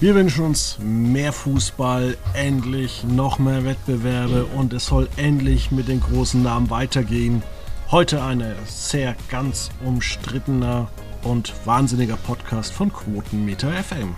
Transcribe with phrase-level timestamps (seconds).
[0.00, 6.00] Wir wünschen uns mehr Fußball, endlich noch mehr Wettbewerbe und es soll endlich mit den
[6.00, 7.42] großen Namen weitergehen.
[7.90, 10.88] Heute eine sehr ganz umstrittener
[11.24, 14.14] und wahnsinniger Podcast von Quotenmeter FM.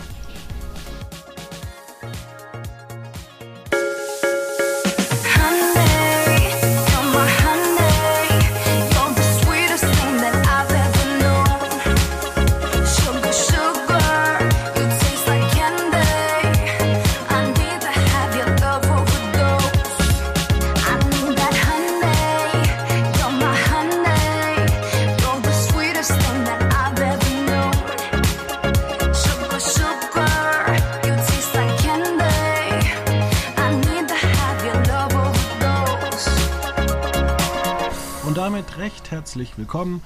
[39.50, 40.00] Herzlich willkommen.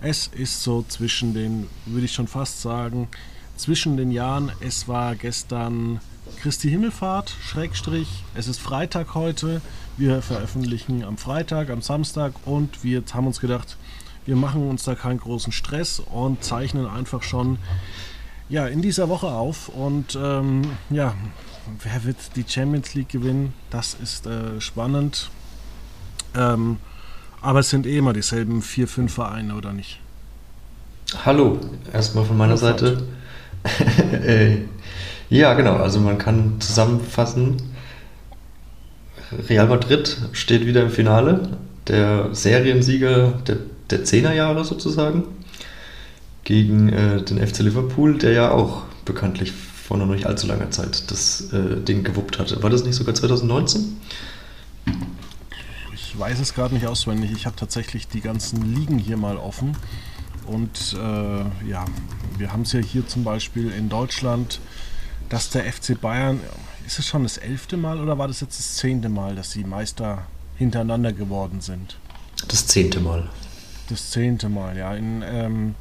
[0.00, 3.08] Es ist so zwischen den, würde ich schon fast sagen,
[3.56, 4.52] zwischen den Jahren.
[4.60, 6.00] Es war gestern
[6.40, 8.08] Christi Himmelfahrt, Schrägstrich.
[8.34, 9.60] Es ist Freitag heute.
[9.98, 13.76] Wir veröffentlichen am Freitag, am Samstag und wir haben uns gedacht,
[14.24, 17.58] wir machen uns da keinen großen Stress und zeichnen einfach schon
[18.48, 19.68] ja, in dieser Woche auf.
[19.68, 21.14] Und ähm, ja,
[21.82, 23.52] wer wird die Champions League gewinnen?
[23.68, 25.30] Das ist äh, spannend.
[26.34, 26.78] Ähm,
[27.46, 30.00] aber es sind eh immer dieselben vier, fünf Vereine, oder nicht?
[31.24, 31.60] Hallo,
[31.92, 33.02] erstmal von meiner Seite.
[34.24, 34.58] Äh,
[35.28, 37.56] ja, genau, also man kann zusammenfassen,
[39.48, 43.56] Real Madrid steht wieder im Finale, der Seriensieger der,
[43.90, 45.24] der 10er Jahre sozusagen,
[46.44, 51.10] gegen äh, den FC Liverpool, der ja auch bekanntlich vor noch nicht allzu langer Zeit
[51.10, 52.62] das äh, Ding gewuppt hatte.
[52.62, 53.96] War das nicht sogar 2019?
[56.18, 57.32] Weiß es gerade nicht auswendig.
[57.32, 59.76] Ich habe tatsächlich die ganzen Ligen hier mal offen.
[60.46, 61.84] Und äh, ja,
[62.38, 64.60] wir haben es ja hier zum Beispiel in Deutschland,
[65.28, 66.40] dass der FC Bayern,
[66.86, 69.64] ist es schon das elfte Mal oder war das jetzt das zehnte Mal, dass sie
[69.64, 71.98] Meister hintereinander geworden sind?
[72.48, 73.28] Das zehnte Mal.
[73.88, 74.94] Das zehnte Mal, ja.
[74.94, 75.74] In ähm,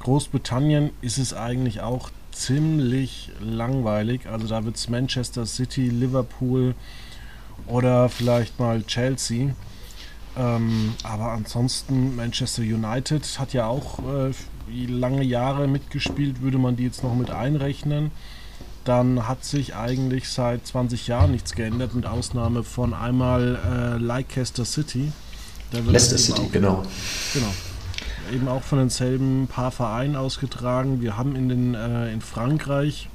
[0.00, 4.28] Großbritannien ist es eigentlich auch ziemlich langweilig.
[4.28, 6.74] Also da wird es Manchester City, Liverpool,
[7.66, 9.54] oder vielleicht mal Chelsea.
[10.36, 14.32] Ähm, aber ansonsten Manchester United hat ja auch äh,
[14.86, 18.10] lange Jahre mitgespielt, würde man die jetzt noch mit einrechnen.
[18.84, 24.64] Dann hat sich eigentlich seit 20 Jahren nichts geändert, mit Ausnahme von einmal äh, Leicester
[24.64, 25.10] City.
[25.72, 26.82] Leicester City, auch, genau.
[27.34, 27.52] Genau.
[28.32, 31.00] Eben auch von denselben paar Vereinen ausgetragen.
[31.00, 33.08] Wir haben in, den, äh, in Frankreich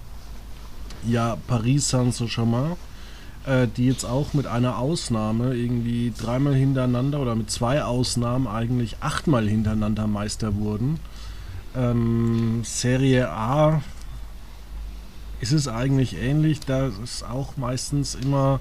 [1.06, 2.76] ja Paris Saint-Germain
[3.46, 8.98] äh, die jetzt auch mit einer Ausnahme irgendwie dreimal hintereinander oder mit zwei Ausnahmen eigentlich
[9.02, 11.00] achtmal hintereinander Meister wurden.
[11.76, 13.82] Ähm, Serie A
[15.40, 16.60] ist es eigentlich ähnlich.
[16.60, 18.60] Da ist auch meistens immer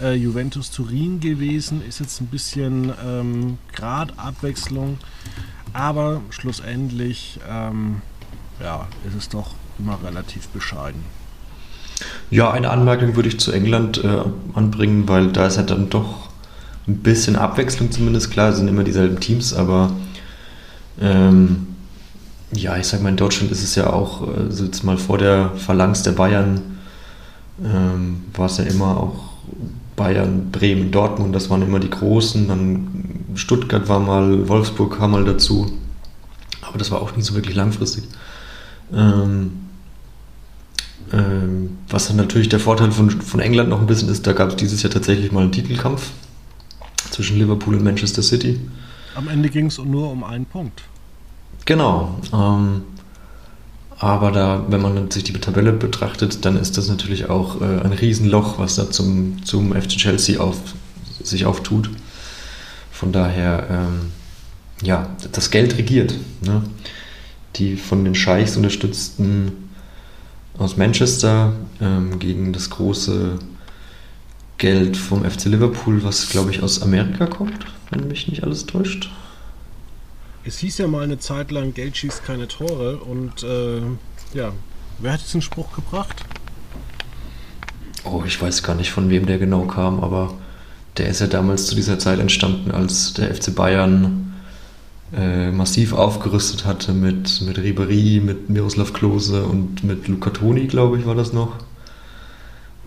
[0.00, 1.86] äh, Juventus Turin gewesen.
[1.86, 4.98] Ist jetzt ein bisschen ähm, Gradabwechslung.
[5.72, 8.00] Aber schlussendlich ähm,
[8.60, 11.04] ja, ist es doch immer relativ bescheiden.
[12.30, 14.22] Ja, eine Anmerkung würde ich zu England äh,
[14.54, 16.28] anbringen, weil da ist halt dann doch
[16.86, 18.30] ein bisschen Abwechslung zumindest.
[18.30, 19.92] Klar, es sind immer dieselben Teams, aber
[21.00, 21.68] ähm,
[22.52, 25.50] ja, ich sag mal, in Deutschland ist es ja auch, also jetzt mal vor der
[25.56, 26.60] Phalanx der Bayern,
[27.64, 29.34] ähm, war es ja immer auch
[29.96, 32.48] Bayern, Bremen, Dortmund, das waren immer die Großen.
[32.48, 35.72] Dann Stuttgart war mal, Wolfsburg kam mal dazu.
[36.62, 38.04] Aber das war auch nicht so wirklich langfristig.
[38.92, 39.52] Ähm,
[41.14, 44.48] ähm, was dann natürlich der Vorteil von, von England noch ein bisschen ist, da gab
[44.48, 46.10] es dieses Jahr tatsächlich mal einen Titelkampf
[47.10, 48.58] zwischen Liverpool und Manchester City.
[49.14, 50.82] Am Ende ging es nur um einen Punkt.
[51.66, 52.18] Genau.
[52.32, 52.82] Ähm,
[53.98, 57.92] aber da, wenn man sich die Tabelle betrachtet, dann ist das natürlich auch äh, ein
[57.92, 60.56] Riesenloch, was da zum, zum FC Chelsea auf,
[61.22, 61.90] sich auftut.
[62.90, 64.10] Von daher, ähm,
[64.82, 66.14] ja, das Geld regiert.
[66.44, 66.62] Ne?
[67.56, 69.63] Die von den Scheichs unterstützten
[70.58, 73.38] aus Manchester ähm, gegen das große
[74.58, 79.10] Geld vom FC Liverpool, was glaube ich aus Amerika kommt, wenn mich nicht alles täuscht.
[80.44, 83.80] Es hieß ja mal eine Zeit lang, Geld schießt keine Tore und äh,
[84.36, 84.52] ja,
[84.98, 86.24] wer hat diesen Spruch gebracht?
[88.04, 90.34] Oh, ich weiß gar nicht, von wem der genau kam, aber
[90.98, 94.33] der ist ja damals zu dieser Zeit entstanden, als der FC Bayern
[95.16, 100.98] äh, massiv aufgerüstet hatte mit, mit Ribery, mit Miroslav Klose und mit Luca Toni, glaube
[100.98, 101.56] ich, war das noch.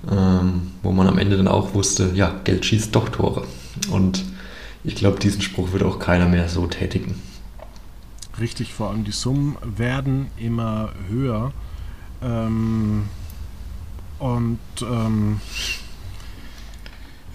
[0.10, 3.44] Ähm, wo man am Ende dann auch wusste, ja, Geld schießt doch Tore.
[3.92, 4.24] Und
[4.84, 7.22] ich glaube, diesen Spruch wird auch keiner mehr so tätigen.
[8.40, 11.52] Richtig, vor allem die Summen werden immer höher.
[12.22, 13.04] Ähm,
[14.20, 15.40] Und ähm,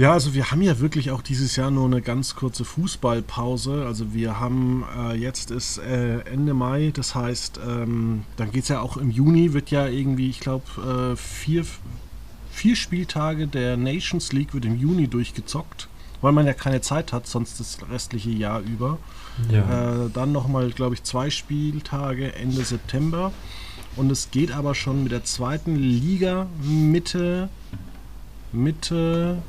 [0.02, 3.87] ja, also wir haben ja wirklich auch dieses Jahr nur eine ganz kurze Fußballpause.
[3.87, 8.69] Also wir haben äh, jetzt ist äh, Ende Mai, das heißt, ähm, dann geht es
[8.69, 11.64] ja auch im Juni, wird ja irgendwie, ich glaube, äh, vier,
[12.50, 15.87] vier Spieltage der Nations League wird im Juni durchgezockt,
[16.20, 18.99] weil man ja keine Zeit hat, sonst das restliche Jahr über.
[19.52, 20.06] Ja.
[20.06, 23.31] Äh, dann nochmal, glaube ich, zwei Spieltage Ende September.
[23.94, 27.50] Und es geht aber schon mit der zweiten Liga Mitte,
[28.50, 29.40] Mitte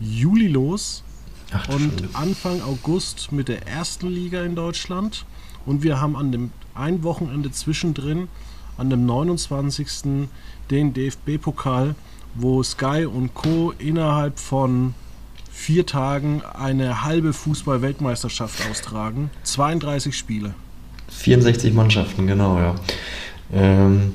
[0.00, 1.04] Juli los
[1.52, 2.14] Ach, und Scheiße.
[2.14, 5.24] Anfang August mit der ersten Liga in Deutschland.
[5.66, 8.28] Und wir haben an dem ein Wochenende zwischendrin,
[8.78, 10.28] an dem 29.
[10.70, 11.94] den DFB-Pokal,
[12.34, 13.72] wo Sky und Co.
[13.78, 14.94] innerhalb von
[15.50, 19.30] vier Tagen eine halbe Fußball-Weltmeisterschaft austragen.
[19.42, 20.54] 32 Spiele.
[21.08, 22.74] 64 Mannschaften, genau, ja.
[23.52, 24.14] Ähm,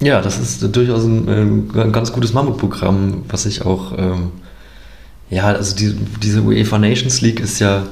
[0.00, 4.30] ja, das ist durchaus ein, ein ganz gutes Mammutprogramm, was ich auch, ähm,
[5.30, 7.86] ja, also die, diese UEFA Nations League ist ja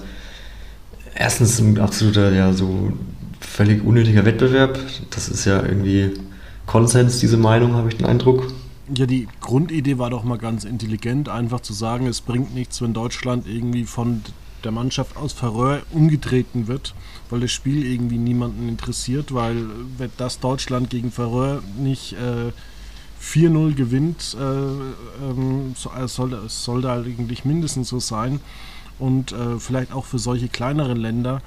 [1.14, 2.92] erstens ein absoluter, ja, so
[3.40, 4.78] völlig unnötiger Wettbewerb.
[5.10, 6.12] Das ist ja irgendwie
[6.66, 8.52] Konsens, diese Meinung, habe ich den Eindruck.
[8.94, 12.92] Ja, die Grundidee war doch mal ganz intelligent, einfach zu sagen, es bringt nichts, wenn
[12.92, 14.22] Deutschland irgendwie von
[14.64, 16.94] der Mannschaft aus Färöer umgetreten wird,
[17.30, 19.56] weil das Spiel irgendwie niemanden interessiert, weil
[19.98, 22.52] wenn das Deutschland gegen Färöer nicht äh,
[23.22, 28.40] 4-0 gewinnt, äh, ähm, so, äh, sollte, es sollte eigentlich mindestens so sein.
[28.98, 31.42] Und äh, vielleicht auch für solche kleineren Länder,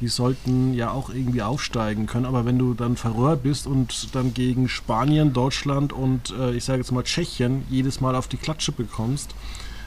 [0.00, 2.24] die sollten ja auch irgendwie aufsteigen können.
[2.24, 6.78] Aber wenn du dann Färöer bist und dann gegen Spanien, Deutschland und äh, ich sage
[6.78, 9.34] jetzt mal Tschechien jedes Mal auf die Klatsche bekommst,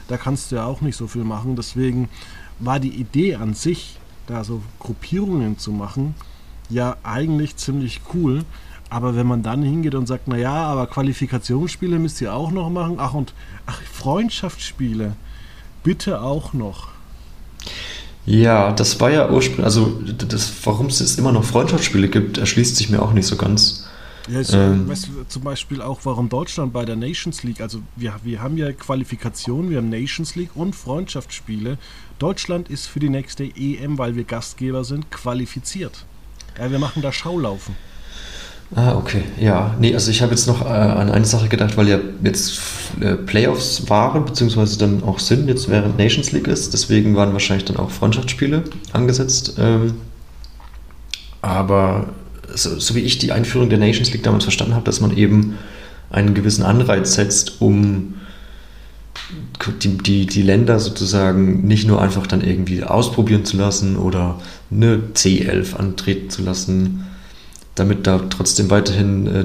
[0.06, 1.56] da kannst du ja auch nicht so viel machen.
[1.56, 2.08] Deswegen
[2.58, 6.14] war die Idee an sich, da so Gruppierungen zu machen,
[6.68, 8.44] ja eigentlich ziemlich cool.
[8.90, 12.96] Aber wenn man dann hingeht und sagt, naja, aber Qualifikationsspiele müsst ihr auch noch machen,
[12.98, 13.34] ach und
[13.66, 15.14] ach, Freundschaftsspiele,
[15.82, 16.88] bitte auch noch.
[18.24, 22.90] Ja, das war ja ursprünglich, also das, warum es immer noch Freundschaftsspiele gibt, erschließt sich
[22.90, 23.87] mir auch nicht so ganz.
[24.28, 28.14] Ja, ich ähm, weiß zum Beispiel auch, warum Deutschland bei der Nations League, also wir,
[28.22, 31.78] wir haben ja Qualifikationen, wir haben Nations League und Freundschaftsspiele.
[32.18, 36.04] Deutschland ist für die nächste EM, weil wir Gastgeber sind, qualifiziert.
[36.58, 37.74] Ja, wir machen da Schaulaufen.
[38.74, 39.22] Ah, okay.
[39.40, 42.60] Ja, nee, also ich habe jetzt noch äh, an eine Sache gedacht, weil ja jetzt
[43.00, 46.74] äh, Playoffs waren, beziehungsweise dann auch sind, jetzt während Nations League ist.
[46.74, 49.54] Deswegen waren wahrscheinlich dann auch Freundschaftsspiele angesetzt.
[49.58, 49.94] Ähm,
[51.40, 52.08] aber
[52.54, 55.58] so, so, wie ich die Einführung der Nations League damals verstanden habe, dass man eben
[56.10, 58.14] einen gewissen Anreiz setzt, um
[59.82, 64.40] die, die, die Länder sozusagen nicht nur einfach dann irgendwie ausprobieren zu lassen oder
[64.70, 67.06] eine C11 antreten zu lassen,
[67.74, 69.44] damit da trotzdem weiterhin äh,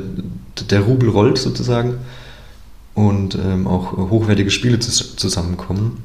[0.69, 1.95] der Rubel rollt sozusagen
[2.93, 6.03] und ähm, auch hochwertige Spiele zusammenkommen.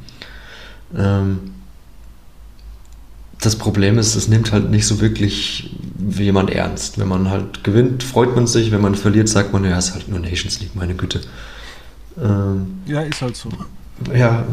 [0.96, 1.52] Ähm,
[3.40, 5.76] das Problem ist, es nimmt halt nicht so wirklich
[6.10, 6.98] jemand ernst.
[6.98, 8.70] Wenn man halt gewinnt, freut man sich.
[8.72, 11.20] Wenn man verliert, sagt man, ja, es ist halt nur Nations League, meine Güte.
[12.20, 13.48] Ähm, ja, ist halt so.
[14.14, 14.44] Ja,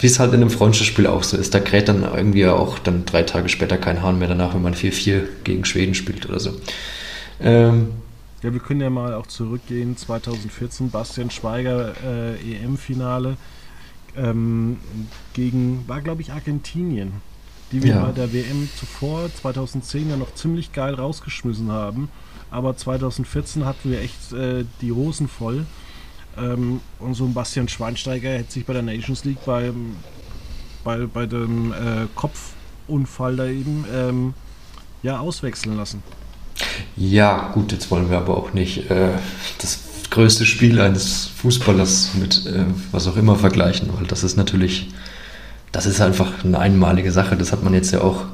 [0.00, 1.54] wie es halt in einem Freundschaftsspiel auch so ist.
[1.54, 4.74] Da kräht dann irgendwie auch dann drei Tage später kein Hahn mehr danach, wenn man
[4.74, 6.52] 4-4 gegen Schweden spielt oder so.
[7.40, 7.88] Ähm,
[8.42, 9.96] ja, wir können ja mal auch zurückgehen.
[9.96, 13.36] 2014, Bastian Schweiger, äh, EM-Finale
[14.16, 14.78] ähm,
[15.32, 17.12] gegen, war glaube ich Argentinien
[17.72, 18.04] die wir ja.
[18.04, 22.08] bei der WM zuvor, 2010, ja noch ziemlich geil rausgeschmissen haben.
[22.50, 25.64] Aber 2014 hatten wir echt äh, die Hosen voll.
[26.36, 29.96] Ähm, und so ein Bastian Schweinsteiger hätte sich bei der Nations League beim,
[30.84, 34.34] bei, bei dem äh, Kopfunfall da eben ähm,
[35.02, 36.02] ja auswechseln lassen.
[36.96, 39.12] Ja, gut, jetzt wollen wir aber auch nicht äh,
[39.58, 44.88] das größte Spiel eines Fußballers mit äh, was auch immer vergleichen, weil das ist natürlich
[45.72, 47.36] das ist einfach eine einmalige Sache.
[47.36, 48.26] Das hat man jetzt ja auch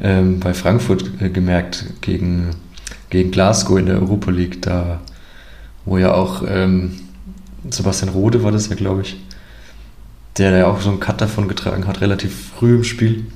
[0.00, 2.50] ähm, bei Frankfurt äh, gemerkt gegen,
[3.08, 5.00] gegen Glasgow in der Europa League, da
[5.84, 7.00] wo ja auch ähm,
[7.68, 9.16] Sebastian Rode war das ja, glaube ich,
[10.38, 13.26] der ja auch so einen Cut davon getragen hat, relativ früh im Spiel.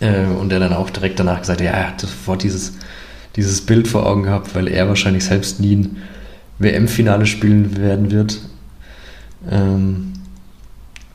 [0.00, 2.74] Äh, und der dann auch direkt danach gesagt hat, ja, er hat sofort dieses,
[3.36, 5.96] dieses Bild vor Augen gehabt, weil er wahrscheinlich selbst nie ein
[6.58, 8.40] WM-Finale spielen werden wird.
[9.50, 10.13] Ähm,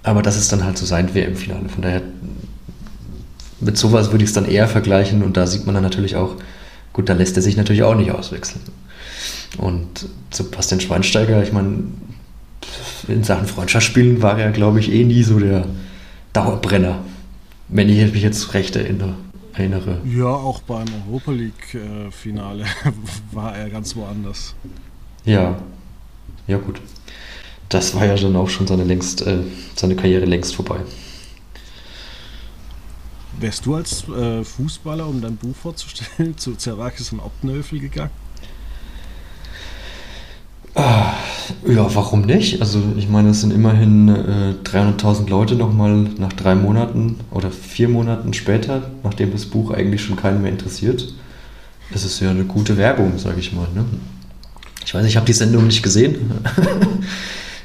[0.03, 1.69] aber das ist dann halt so sein WM-Finale.
[1.69, 2.01] Von daher,
[3.59, 6.35] mit sowas würde ich es dann eher vergleichen und da sieht man dann natürlich auch,
[6.93, 8.61] gut, da lässt er sich natürlich auch nicht auswechseln.
[9.57, 11.83] Und zu Bastian Schweinsteiger, ich meine,
[13.07, 15.65] in Sachen Freundschaftsspielen war er, glaube ich, eh nie so der
[16.33, 16.99] Dauerbrenner,
[17.67, 19.15] wenn ich mich jetzt recht erinnere.
[19.53, 19.99] erinnere.
[20.05, 22.65] Ja, auch beim Europa League-Finale
[23.31, 24.55] war er ganz woanders.
[25.25, 25.57] Ja,
[26.47, 26.79] ja gut.
[27.69, 29.39] Das war ja dann auch schon seine, längst, äh,
[29.75, 30.79] seine Karriere längst vorbei.
[33.39, 38.11] Wärst du als äh, Fußballer, um dein Buch vorzustellen, zu Zerakis und Optenöfel gegangen?
[40.75, 41.13] Ah,
[41.67, 42.61] ja, warum nicht?
[42.61, 47.89] Also ich meine, es sind immerhin äh, 300.000 Leute nochmal nach drei Monaten oder vier
[47.89, 51.13] Monaten später, nachdem das Buch eigentlich schon keinen mehr interessiert.
[51.93, 53.67] Es ist ja eine gute Werbung, sage ich mal.
[53.73, 53.83] Ne?
[54.85, 56.31] Ich weiß, ich habe die Sendung nicht gesehen.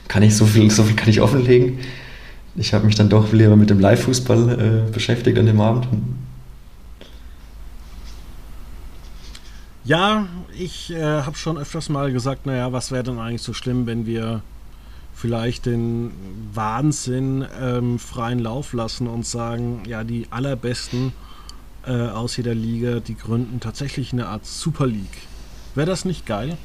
[0.08, 1.78] kann ich so viel, so viel kann ich offenlegen.
[2.56, 5.88] Ich habe mich dann doch lieber mit dem Live-Fußball äh, beschäftigt an dem Abend.
[9.84, 10.26] Ja,
[10.58, 14.06] ich äh, habe schon öfters mal gesagt, naja, was wäre denn eigentlich so schlimm, wenn
[14.06, 14.42] wir
[15.14, 16.10] vielleicht den
[16.52, 21.12] Wahnsinn ähm, freien Lauf lassen und sagen, ja, die allerbesten
[21.86, 25.18] äh, aus jeder Liga, die gründen tatsächlich eine Art Super League.
[25.74, 26.56] Wäre das nicht geil?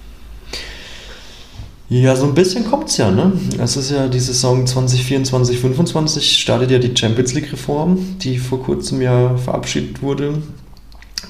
[1.90, 3.34] Ja, so ein bisschen kommt es ja, ne?
[3.58, 9.02] Es ist ja die Saison 2024, 2025 startet ja die Champions League-Reform, die vor kurzem
[9.02, 10.36] ja verabschiedet wurde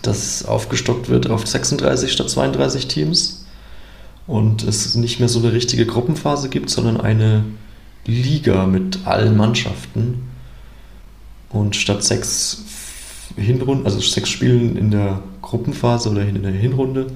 [0.02, 3.46] dass aufgestockt wird auf 36 statt 32 Teams
[4.28, 7.44] und es nicht mehr so eine richtige Gruppenphase gibt, sondern eine
[8.06, 10.30] Liga mit allen Mannschaften.
[11.50, 12.64] Und statt sechs
[13.36, 17.08] Hinrunden, also sechs Spielen in der Gruppenphase oder in der Hinrunde,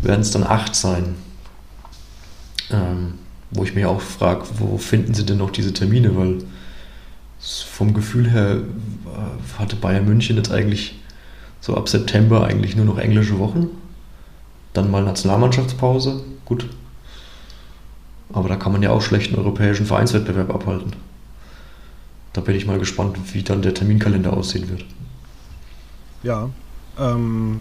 [0.00, 1.16] werden es dann acht sein.
[2.72, 3.14] Ähm,
[3.50, 6.16] wo ich mir auch frage, wo finden sie denn noch diese Termine?
[6.16, 6.38] Weil
[7.38, 10.98] vom Gefühl her äh, hatte Bayern München jetzt eigentlich
[11.60, 13.68] so ab September eigentlich nur noch englische Wochen.
[14.72, 16.66] Dann mal Nationalmannschaftspause, gut.
[18.32, 20.92] Aber da kann man ja auch schlechten europäischen Vereinswettbewerb abhalten.
[22.32, 24.84] Da bin ich mal gespannt, wie dann der Terminkalender aussehen wird.
[26.22, 26.48] Ja,
[26.98, 27.60] ähm,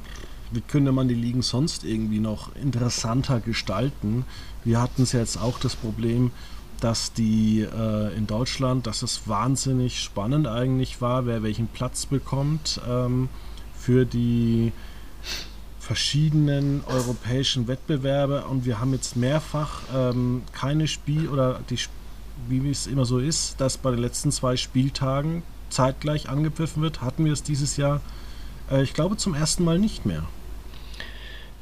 [0.51, 4.25] wie könnte man die Ligen sonst irgendwie noch interessanter gestalten?
[4.63, 6.31] Wir hatten es jetzt auch das Problem,
[6.79, 12.81] dass die äh, in Deutschland, dass es wahnsinnig spannend eigentlich war, wer welchen Platz bekommt.
[12.89, 13.29] Ähm,
[13.75, 14.71] für die
[15.79, 21.79] verschiedenen europäischen Wettbewerbe und wir haben jetzt mehrfach ähm, keine Spiel oder die,
[22.47, 27.25] wie es immer so ist, dass bei den letzten zwei Spieltagen zeitgleich angepfiffen wird, hatten
[27.25, 28.01] wir es dieses Jahr,
[28.69, 30.23] äh, ich glaube, zum ersten Mal nicht mehr.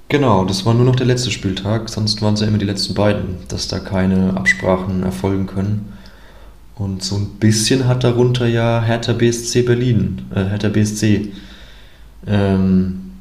[0.10, 2.96] Genau, das war nur noch der letzte Spieltag, sonst waren es ja immer die letzten
[2.96, 5.94] beiden, dass da keine Absprachen erfolgen können.
[6.76, 11.32] Und so ein bisschen hat darunter ja Hertha BSC Berlin, äh, Hertha BSC
[12.26, 13.12] ähm,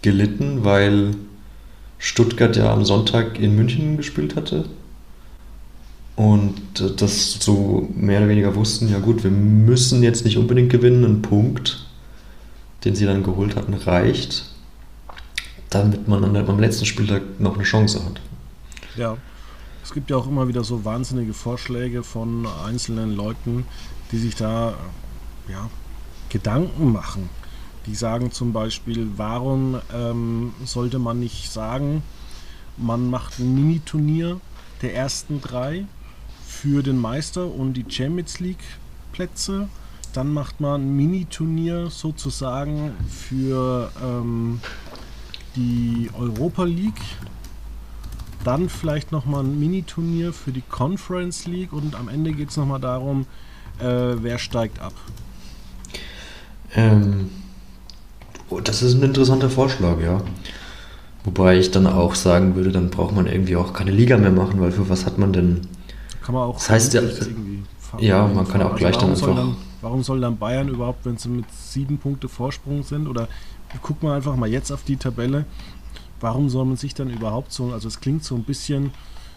[0.00, 1.16] gelitten, weil
[1.98, 4.64] Stuttgart ja am Sonntag in München gespielt hatte.
[6.16, 6.54] Und
[6.96, 11.20] das so mehr oder weniger wussten, ja gut, wir müssen jetzt nicht unbedingt gewinnen, ein
[11.20, 11.86] Punkt,
[12.86, 14.46] den sie dann geholt hatten, reicht,
[15.70, 18.20] damit man am letzten Spieltag noch eine Chance hat.
[18.96, 19.16] Ja,
[19.82, 23.66] es gibt ja auch immer wieder so wahnsinnige Vorschläge von einzelnen Leuten,
[24.12, 24.74] die sich da
[25.48, 25.68] ja,
[26.28, 27.28] Gedanken machen
[27.88, 32.02] die sagen zum Beispiel, warum ähm, sollte man nicht sagen,
[32.76, 34.40] man macht ein Mini-Turnier
[34.82, 35.86] der ersten drei
[36.46, 38.64] für den Meister und die Champions League
[39.12, 39.68] Plätze.
[40.12, 44.60] Dann macht man ein Mini-Turnier sozusagen für ähm,
[45.58, 47.02] die Europa League.
[48.44, 52.80] Dann vielleicht nochmal ein Mini-Turnier für die Conference League und am Ende geht es nochmal
[52.80, 53.26] darum,
[53.80, 54.94] äh, wer steigt ab.
[56.74, 57.28] Ähm,
[58.50, 60.22] Oh, das ist ein interessanter Vorschlag, ja.
[61.24, 64.60] Wobei ich dann auch sagen würde, dann braucht man irgendwie auch keine Liga mehr machen,
[64.60, 65.60] weil für was hat man denn.
[66.22, 66.54] Kann man auch.
[66.54, 67.02] Das heißt ja.
[67.98, 69.34] Ja, man kann auch gleich dann einfach.
[69.34, 73.28] Dann, warum soll dann Bayern überhaupt, wenn sie mit sieben Punkte Vorsprung sind, oder
[73.82, 75.44] guck mal einfach mal jetzt auf die Tabelle,
[76.20, 78.92] warum soll man sich dann überhaupt so, also es klingt so ein bisschen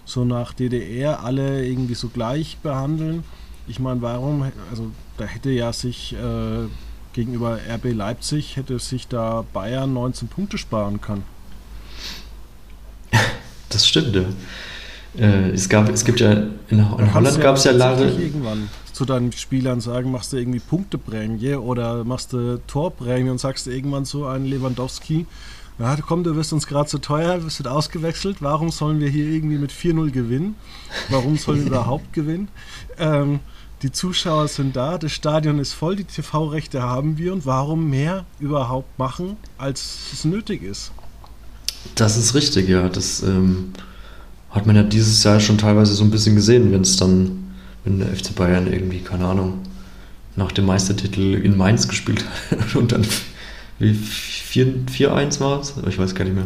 [0.05, 3.24] so nach DDR, alle irgendwie so gleich behandeln.
[3.67, 6.67] Ich meine, warum, also da hätte ja sich äh,
[7.13, 11.24] gegenüber RB Leipzig hätte sich da Bayern 19 Punkte sparen können.
[13.69, 14.24] Das stimmt, ja.
[15.17, 18.03] Äh, es, gab, es gibt ja, in, in Holland gab es ja Lage.
[18.03, 18.69] irgendwann
[19.01, 23.72] zu deinen Spielern sagen, machst du irgendwie Punkteprämie oder machst du Torprämie und sagst du
[23.72, 25.25] irgendwann so einen Lewandowski,
[25.79, 29.25] ja, komm, du wirst uns gerade zu teuer, wirst du ausgewechselt, warum sollen wir hier
[29.25, 30.55] irgendwie mit 4-0 gewinnen?
[31.10, 32.50] Warum sollen wir überhaupt gewinnen?
[33.00, 33.39] Ähm,
[33.81, 38.25] die Zuschauer sind da, das Stadion ist voll, die TV-Rechte haben wir und warum mehr
[38.39, 40.91] überhaupt machen, als es nötig ist?
[41.96, 42.88] Das ist richtig, ja.
[42.88, 43.74] Das ähm,
[44.51, 47.40] hat man ja dieses Jahr schon teilweise so ein bisschen gesehen, wenn es dann,
[47.84, 49.60] wenn der FC Bayern irgendwie, keine Ahnung,
[50.36, 53.06] nach dem Meistertitel in Mainz gespielt hat und dann
[53.80, 56.46] wie 4-1 war es, ich weiß gar nicht mehr,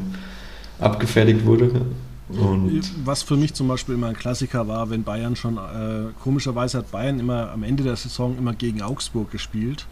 [0.80, 1.86] abgefertigt wurde.
[2.30, 6.80] Und Was für mich zum Beispiel immer ein Klassiker war, wenn Bayern schon, äh, komischerweise
[6.80, 9.86] hat Bayern immer am Ende der Saison immer gegen Augsburg gespielt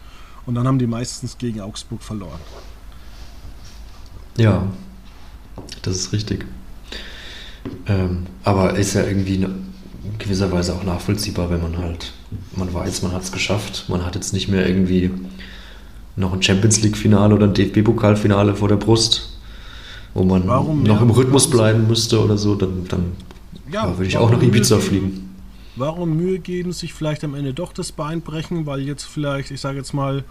[0.46, 2.40] und dann haben die meistens gegen Augsburg verloren.
[4.38, 4.68] Ja,
[5.84, 6.46] das ist richtig.
[7.86, 9.46] Ähm, aber ist ja irgendwie
[10.20, 12.14] gewisser Weise auch nachvollziehbar, wenn man halt,
[12.56, 15.12] man weiß, man hat es geschafft, man hat jetzt nicht mehr irgendwie
[16.16, 19.34] noch ein Champions League-Finale oder ein DFB-Pokalfinale vor der Brust
[20.14, 23.14] wo man warum, noch ja, im Rhythmus bleiben müsste oder so, dann, dann
[23.72, 25.30] ja, würde ich auch nach Ibiza fliegen.
[25.76, 29.60] Warum Mühe geben, sich vielleicht am Ende doch das Bein brechen, weil jetzt vielleicht, ich
[29.60, 30.24] sage jetzt mal,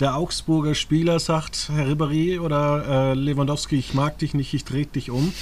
[0.00, 4.86] der Augsburger Spieler sagt, Herr Ribéry oder äh, Lewandowski, ich mag dich nicht, ich drehe
[4.86, 5.32] dich um.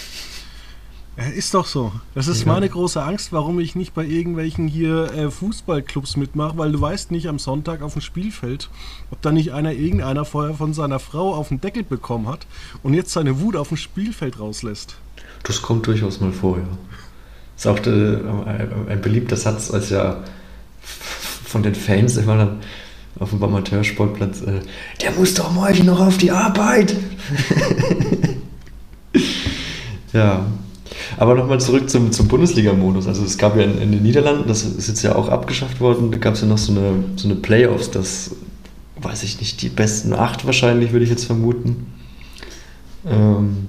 [1.34, 1.90] Ist doch so.
[2.14, 2.52] Das ist ja.
[2.52, 7.10] meine große Angst, warum ich nicht bei irgendwelchen hier äh, Fußballclubs mitmache, weil du weißt
[7.10, 8.70] nicht am Sonntag auf dem Spielfeld,
[9.10, 12.46] ob da nicht einer irgendeiner vorher von seiner Frau auf den Deckel bekommen hat
[12.84, 14.96] und jetzt seine Wut auf dem Spielfeld rauslässt.
[15.42, 16.68] Das kommt durchaus mal vor, ja.
[17.56, 18.18] Ist auch äh,
[18.88, 20.22] ein beliebter Satz, als ja
[20.80, 22.60] von den Fans immer dann
[23.18, 24.60] auf dem Amateursportplatz, äh,
[25.02, 26.94] der muss doch morgen noch auf die Arbeit.
[30.12, 30.46] ja,
[31.18, 33.08] aber nochmal zurück zum, zum Bundesliga-Modus.
[33.08, 36.12] Also es gab ja in, in, den Niederlanden, das ist jetzt ja auch abgeschafft worden,
[36.12, 38.36] da gab es ja noch so eine, so eine Playoffs, das
[39.02, 41.92] weiß ich nicht, die besten acht wahrscheinlich, würde ich jetzt vermuten.
[43.04, 43.68] Ähm,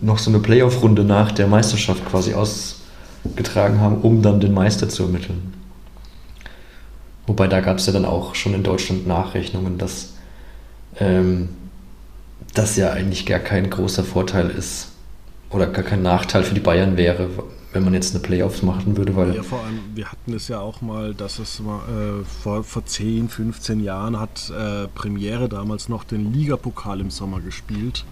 [0.00, 5.02] noch so eine Playoff-Runde nach der Meisterschaft quasi ausgetragen haben, um dann den Meister zu
[5.02, 5.52] ermitteln.
[7.26, 10.14] Wobei da gab es ja dann auch schon in Deutschland Nachrechnungen, dass
[10.98, 11.50] ähm,
[12.54, 14.87] das ja eigentlich gar kein großer Vorteil ist,
[15.50, 17.28] oder gar kein Nachteil für die Bayern wäre,
[17.72, 19.34] wenn man jetzt eine Playoffs machen würde, weil.
[19.34, 22.84] Ja, vor allem, wir hatten es ja auch mal, dass es mal, äh, vor, vor
[22.84, 28.04] 10, 15 Jahren hat äh, Premiere damals noch den Ligapokal im Sommer gespielt.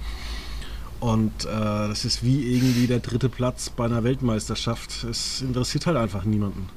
[0.99, 5.05] Und äh, das ist wie irgendwie der dritte Platz bei einer Weltmeisterschaft.
[5.05, 6.68] Es interessiert halt einfach niemanden.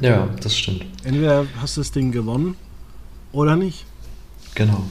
[0.00, 0.84] Ja, das stimmt.
[1.04, 2.54] Entweder hast du das Ding gewonnen
[3.32, 3.84] oder nicht.
[4.54, 4.84] Genau.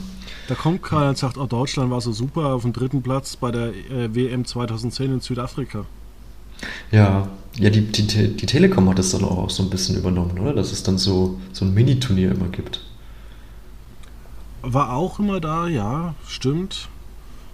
[0.47, 3.51] Da kommt keiner und sagt, oh, Deutschland war so super auf dem dritten Platz bei
[3.51, 5.85] der äh, WM 2010 in Südafrika.
[6.91, 7.27] Ja,
[7.57, 10.53] ja die, die, die Telekom hat das dann auch so ein bisschen übernommen, oder?
[10.53, 12.81] Dass es dann so, so ein Mini-Turnier immer gibt.
[14.61, 16.89] War auch immer da, ja, stimmt.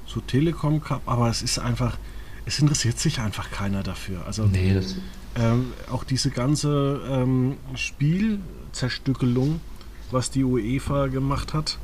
[0.06, 1.98] So Telekom Cup, aber es ist einfach,
[2.46, 4.26] es interessiert sich einfach keiner dafür.
[4.26, 4.96] Also nee, das
[5.36, 9.62] ähm, auch diese ganze ähm, Spielzerstückelung,
[10.12, 11.78] was die UEFA gemacht hat,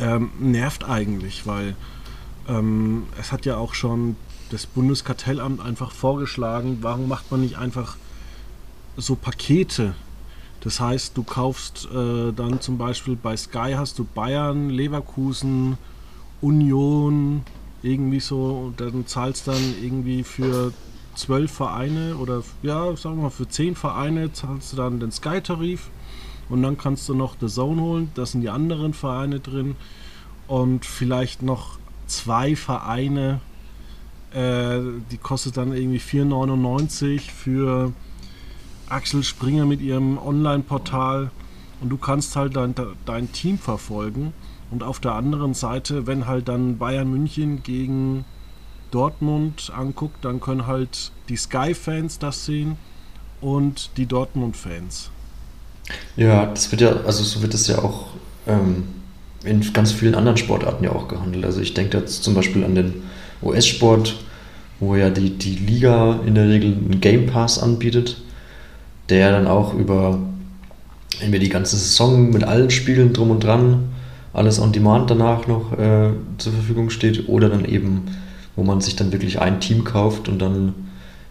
[0.00, 1.76] ähm, nervt eigentlich, weil
[2.48, 4.16] ähm, es hat ja auch schon
[4.50, 7.96] das Bundeskartellamt einfach vorgeschlagen, warum macht man nicht einfach
[8.96, 9.94] so Pakete?
[10.60, 15.78] Das heißt, du kaufst äh, dann zum Beispiel bei Sky hast du Bayern, Leverkusen,
[16.40, 17.42] Union,
[17.82, 20.72] irgendwie so, und dann zahlst dann irgendwie für
[21.14, 25.90] zwölf Vereine oder ja, sagen wir mal, für zehn Vereine zahlst du dann den Sky-Tarif
[26.48, 29.76] und dann kannst du noch The Zone holen, da sind die anderen Vereine drin.
[30.46, 33.40] Und vielleicht noch zwei Vereine,
[34.32, 34.80] äh,
[35.10, 37.92] die kostet dann irgendwie 4,99 für
[38.88, 41.30] Axel Springer mit ihrem Online-Portal.
[41.80, 44.32] Und du kannst halt dein, dein Team verfolgen.
[44.70, 48.24] Und auf der anderen Seite, wenn halt dann Bayern München gegen
[48.90, 52.76] Dortmund anguckt, dann können halt die Sky-Fans das sehen
[53.40, 55.10] und die Dortmund-Fans.
[56.16, 58.08] Ja, das wird ja, also so wird es ja auch
[58.46, 58.84] ähm,
[59.44, 61.44] in ganz vielen anderen Sportarten ja auch gehandelt.
[61.44, 63.02] Also ich denke jetzt zum Beispiel an den
[63.42, 64.16] US-Sport,
[64.80, 68.20] wo ja die, die Liga in der Regel einen Game Pass anbietet,
[69.08, 70.18] der dann auch über
[71.20, 73.88] entweder die ganze Saison mit allen Spielen drum und dran,
[74.32, 78.02] alles on demand danach noch äh, zur Verfügung steht, oder dann eben,
[78.56, 80.74] wo man sich dann wirklich ein Team kauft und dann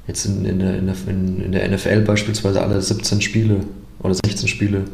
[0.07, 3.61] jetzt in, in, der, in, in der NFL beispielsweise alle 17 Spiele
[3.99, 4.85] oder 16 Spiele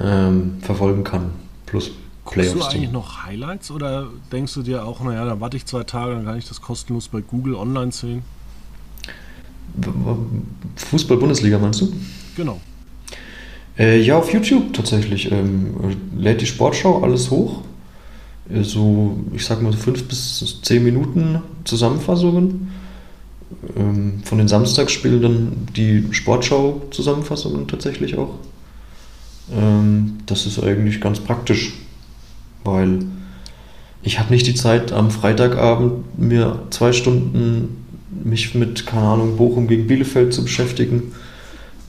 [0.00, 1.30] ähm, verfolgen kann.
[1.66, 1.90] Plus
[2.30, 2.54] Playoffs.
[2.54, 5.84] Guckst du eigentlich noch Highlights oder denkst du dir auch, naja, dann warte ich zwei
[5.84, 8.22] Tage, dann kann ich das kostenlos bei Google online sehen?
[10.76, 11.92] Fußball-Bundesliga meinst du?
[12.36, 12.60] Genau.
[13.78, 15.30] Äh, ja, auf YouTube tatsächlich.
[15.30, 15.74] Ähm,
[16.16, 17.62] lädt die Sportschau alles hoch.
[18.52, 22.70] Äh, so, ich sag mal, fünf bis zehn Minuten Zusammenfassungen
[23.76, 28.34] ähm, von den Samstagsspielen dann die Sportschau-Zusammenfassungen tatsächlich auch.
[29.52, 31.74] Ähm, das ist eigentlich ganz praktisch,
[32.64, 33.00] weil
[34.02, 37.76] ich habe nicht die Zeit am Freitagabend mir zwei Stunden
[38.10, 41.12] mich mit, keine Ahnung, Bochum gegen Bielefeld zu beschäftigen.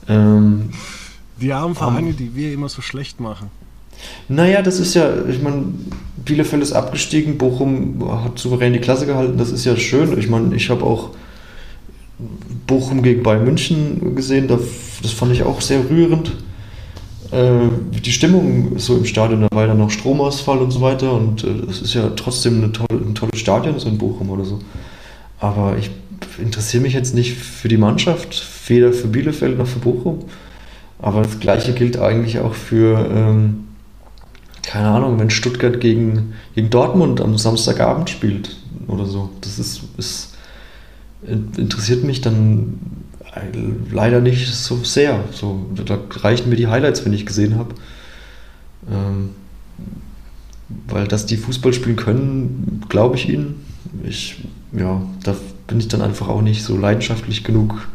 [0.08, 0.70] Ähm,
[1.40, 3.50] die armen Vereine, die wir immer so schlecht machen.
[4.28, 5.66] Naja, das ist ja, ich meine,
[6.24, 10.18] Bielefeld ist abgestiegen, Bochum hat souverän die Klasse gehalten, das ist ja schön.
[10.18, 11.12] Ich meine, ich habe auch
[12.68, 16.32] Bochum gegen Bayern München gesehen, das fand ich auch sehr rührend.
[17.32, 17.70] Äh,
[18.04, 21.82] die Stimmung so im Stadion, da war ja noch Stromausfall und so weiter und es
[21.82, 24.60] äh, ist ja trotzdem tolle, ein tolles Stadion, so in Bochum oder so.
[25.40, 25.90] Aber ich
[26.40, 30.20] interessiere mich jetzt nicht für die Mannschaft, weder für Bielefeld noch für Bochum.
[31.00, 33.68] Aber das Gleiche gilt eigentlich auch für, ähm,
[34.62, 38.58] keine Ahnung, wenn Stuttgart gegen, gegen Dortmund am Samstagabend spielt
[38.88, 39.30] oder so.
[39.42, 40.31] Das ist, ist
[41.26, 42.80] interessiert mich dann
[43.92, 45.24] leider nicht so sehr.
[45.32, 47.76] So, da reichen mir die Highlights, wenn ich gesehen habe.
[48.90, 49.30] Ähm,
[50.88, 53.66] weil dass die Fußball spielen können, glaube ich ihnen.
[54.04, 55.36] Ich, ja, da
[55.68, 57.88] bin ich dann einfach auch nicht so leidenschaftlich genug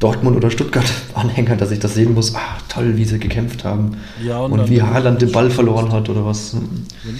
[0.00, 2.34] Dortmund oder Stuttgart-Anhänger, dass ich das sehen muss.
[2.34, 3.96] Ah, toll, wie sie gekämpft haben.
[4.24, 6.54] Ja, und, und wie Haaland den Ball verloren hat oder was.
[6.54, 7.18] Wenn,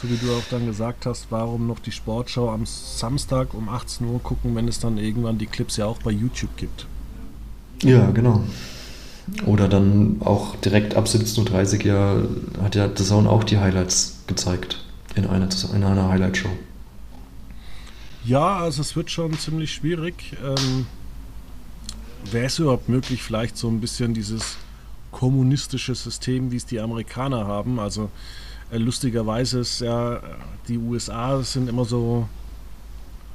[0.00, 4.06] so wie du auch dann gesagt hast, warum noch die Sportschau am Samstag um 18
[4.06, 6.86] Uhr gucken, wenn es dann irgendwann die Clips ja auch bei YouTube gibt.
[7.82, 8.42] Ja, genau.
[9.44, 14.20] Oder dann auch direkt ab 17.30 Uhr ja, hat ja The Zone auch die Highlights
[14.26, 16.50] gezeigt in einer, in einer Highlight-Show.
[18.24, 20.36] Ja, also es wird schon ziemlich schwierig.
[20.44, 20.86] Ähm,
[22.30, 24.56] Wäre es überhaupt möglich, vielleicht so ein bisschen dieses
[25.12, 27.78] kommunistische System, wie es die Amerikaner haben?
[27.78, 28.10] Also
[28.72, 30.20] lustigerweise ist ja,
[30.68, 32.28] die USA sind immer so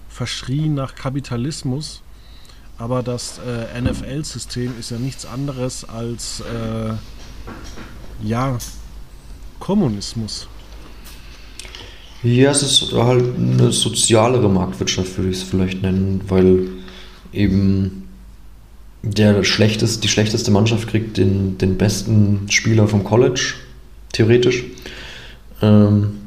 [0.10, 2.02] verschrien nach Kapitalismus,
[2.78, 6.94] aber das äh, NFL-System ist ja nichts anderes als äh,
[8.24, 8.58] ja
[9.60, 10.48] Kommunismus.
[12.24, 16.68] Ja, es ist halt eine sozialere Marktwirtschaft, würde ich es vielleicht nennen, weil
[17.34, 18.10] eben
[19.02, 23.54] der schlechteste, die schlechteste Mannschaft kriegt den, den besten Spieler vom College,
[24.14, 24.64] theoretisch.
[25.62, 26.20] Ähm,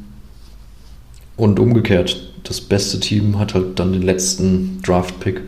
[1.36, 5.42] und umgekehrt, das beste Team hat halt dann den letzten Draft-Pick.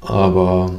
[0.00, 0.72] Aber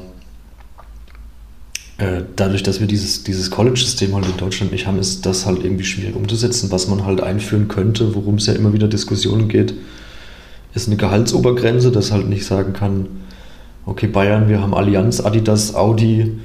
[1.98, 5.64] äh, dadurch, dass wir dieses, dieses College-System halt in Deutschland nicht haben, ist das halt
[5.64, 6.72] irgendwie schwierig umzusetzen.
[6.72, 9.76] Was man halt einführen könnte, worum es ja immer wieder Diskussionen geht,
[10.74, 13.08] ist eine Gehaltsobergrenze, dass halt nicht sagen kann,
[13.86, 16.40] okay, Bayern, wir haben Allianz, Adidas, Audi,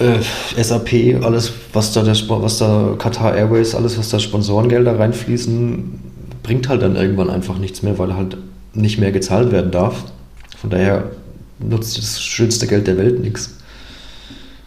[0.00, 6.00] äh, SAP, alles, was da, der, was da Qatar Airways, alles, was da Sponsorengelder reinfließen,
[6.42, 8.36] bringt halt dann irgendwann einfach nichts mehr, weil halt
[8.74, 10.04] nicht mehr gezahlt werden darf.
[10.58, 11.10] Von daher
[11.58, 13.54] nutzt das schönste Geld der Welt nichts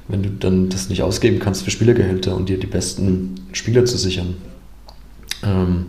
[0.08, 3.98] wenn du dann das nicht ausgeben kannst für Spielergehälter und dir die besten Spieler zu
[3.98, 4.36] sichern.
[5.44, 5.86] Ähm,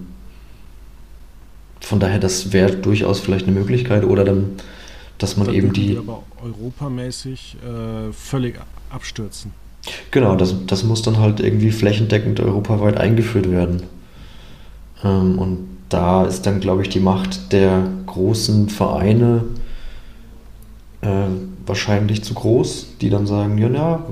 [1.80, 4.52] von daher, das wäre durchaus vielleicht eine Möglichkeit oder dann,
[5.18, 5.88] dass man dann eben die.
[5.88, 8.59] die aber europamäßig äh, völlig
[8.90, 9.53] abstürzen.
[10.11, 13.83] Genau, das, das muss dann halt irgendwie flächendeckend europaweit eingeführt werden.
[15.03, 19.44] Ähm, und da ist dann, glaube ich, die Macht der großen Vereine
[21.03, 21.27] äh,
[21.66, 24.07] wahrscheinlich zu groß, die dann sagen, ja, ja,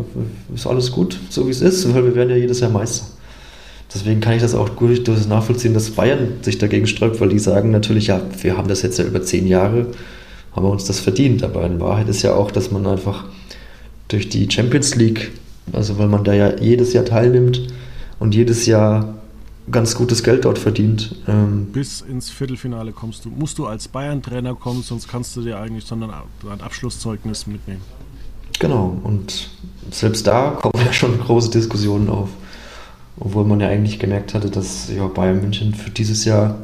[0.54, 3.06] ist alles gut, so wie es ist, weil wir werden ja jedes Jahr Meister.
[3.94, 7.38] Deswegen kann ich das auch gut durchaus nachvollziehen, dass Bayern sich dagegen sträubt, weil die
[7.38, 9.86] sagen natürlich, ja, wir haben das jetzt ja über zehn Jahre,
[10.54, 11.42] haben wir uns das verdient.
[11.42, 13.24] Aber in Wahrheit ist ja auch, dass man einfach
[14.08, 15.32] durch die Champions League,
[15.72, 17.68] also weil man da ja jedes Jahr teilnimmt
[18.18, 19.14] und jedes Jahr
[19.70, 21.16] ganz gutes Geld dort verdient.
[21.28, 23.30] Ähm Bis ins Viertelfinale kommst du.
[23.30, 27.82] Musst du als Bayern-Trainer kommen, sonst kannst du dir eigentlich so ein Abschlusszeugnis mitnehmen.
[28.58, 29.50] Genau, und
[29.90, 32.28] selbst da kommen ja schon große Diskussionen auf.
[33.18, 36.58] Obwohl man ja eigentlich gemerkt hatte, dass ja, Bayern München für dieses Jahr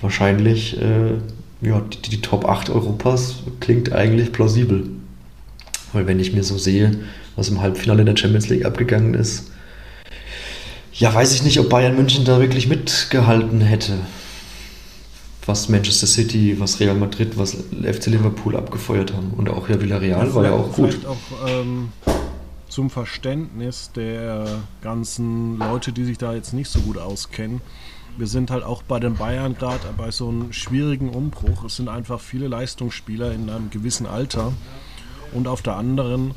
[0.00, 1.18] wahrscheinlich äh,
[1.60, 4.88] ja, die, die Top 8 Europas klingt eigentlich plausibel.
[5.92, 7.00] Weil wenn ich mir so sehe,
[7.36, 9.50] was im Halbfinale der Champions League abgegangen ist,
[10.92, 13.94] ja, weiß ich nicht, ob Bayern München da wirklich mitgehalten hätte.
[15.46, 19.30] Was Manchester City, was Real Madrid, was FC Liverpool abgefeuert haben.
[19.36, 20.90] Und auch ja Villarreal ja, war ja auch gut.
[20.90, 21.16] Vielleicht auch
[21.48, 21.88] ähm,
[22.68, 27.62] zum Verständnis der ganzen Leute, die sich da jetzt nicht so gut auskennen.
[28.20, 31.64] Wir sind halt auch bei den Bayern gerade bei so einem schwierigen Umbruch.
[31.64, 34.52] Es sind einfach viele Leistungsspieler in einem gewissen Alter.
[35.32, 36.34] Und auf der anderen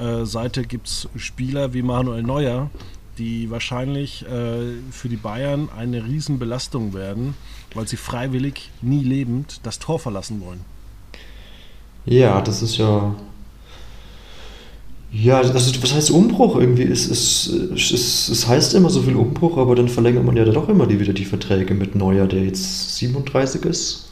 [0.00, 2.68] äh, Seite gibt es Spieler wie Manuel Neuer,
[3.16, 7.34] die wahrscheinlich äh, für die Bayern eine Riesenbelastung werden,
[7.74, 10.64] weil sie freiwillig, nie lebend das Tor verlassen wollen.
[12.06, 13.14] Ja, das ist ja.
[15.12, 16.84] Ja, ist, was heißt Umbruch irgendwie?
[16.84, 20.68] Es, es, es, es heißt immer so viel Umbruch, aber dann verlängert man ja doch
[20.68, 24.10] immer die, wieder die Verträge mit Neuer, der jetzt 37 ist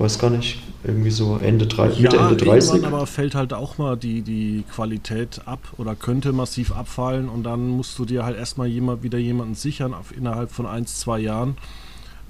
[0.00, 2.86] weiß gar nicht, irgendwie so Ende 30, ja, Mitte Ende 30.
[2.86, 7.68] aber fällt halt auch mal die, die Qualität ab oder könnte massiv abfallen und dann
[7.68, 11.58] musst du dir halt erstmal jemand, wieder jemanden sichern auf, innerhalb von ein, zwei Jahren.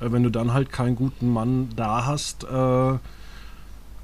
[0.01, 2.99] Äh, wenn du dann halt keinen guten Mann da hast, äh,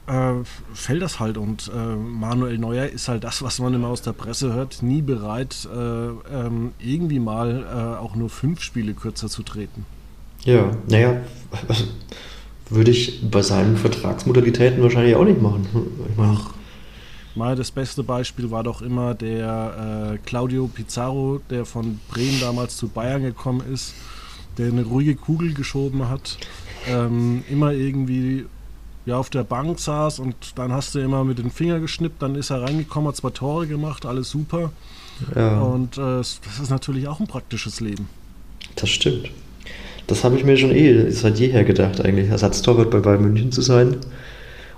[0.07, 1.37] äh, fällt das halt.
[1.38, 5.03] Und äh, Manuel Neuer ist halt das, was man immer aus der Presse hört, nie
[5.03, 9.85] bereit, äh, ähm, irgendwie mal äh, auch nur fünf Spiele kürzer zu treten.
[10.45, 11.21] Ja, naja,
[12.71, 15.66] würde ich bei seinen Vertragsmodalitäten wahrscheinlich auch nicht machen.
[16.09, 16.38] Ich meine,
[17.37, 22.79] Mal das beste Beispiel war doch immer der äh, Claudio Pizarro, der von Bremen damals
[22.79, 23.92] zu Bayern gekommen ist,
[24.57, 26.38] der eine ruhige Kugel geschoben hat,
[26.88, 28.47] ähm, immer irgendwie
[29.07, 32.35] ja, auf der Bank saß und dann hast du immer mit den Fingern geschnippt, dann
[32.35, 34.73] ist er reingekommen, hat zwei Tore gemacht, alles super.
[35.35, 35.61] Ja.
[35.61, 38.09] Und äh, das ist natürlich auch ein praktisches Leben.
[38.75, 39.31] Das stimmt.
[40.09, 43.62] Das habe ich mir schon eh seit jeher gedacht, eigentlich, Ersatztorwart bei Bayern München zu
[43.62, 43.97] sein.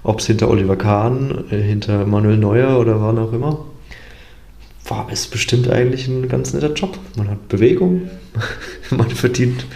[0.02, 3.64] Ob es hinter Oliver Kahn, äh, hinter Manuel Neuer oder wann auch immer.
[4.86, 6.98] War es bestimmt eigentlich ein ganz netter Job.
[7.16, 8.08] Man hat Bewegung,
[8.90, 9.66] man verdient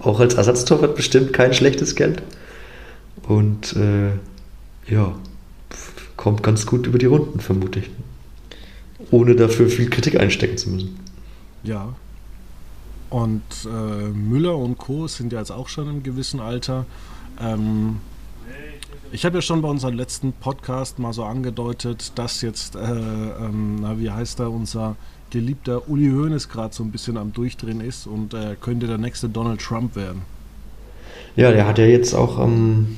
[0.00, 2.22] auch als Ersatztorwart bestimmt kein schlechtes Geld.
[3.28, 4.10] Und äh,
[4.88, 5.14] ja,
[6.16, 7.90] kommt ganz gut über die Runden, vermute ich.
[9.10, 10.98] Ohne dafür viel Kritik einstecken zu müssen.
[11.62, 11.94] Ja,
[13.10, 15.08] und äh, Müller und Co.
[15.08, 16.86] sind ja jetzt auch schon im gewissen Alter.
[17.40, 17.98] Ähm,
[19.10, 23.78] ich habe ja schon bei unserem letzten Podcast mal so angedeutet, dass jetzt, äh, ähm,
[23.80, 24.94] na, wie heißt er, unser
[25.30, 29.28] geliebter Uli Hoeneß gerade so ein bisschen am Durchdrehen ist und äh, könnte der nächste
[29.28, 30.22] Donald Trump werden.
[31.34, 32.96] Ja, der hat ja jetzt auch am,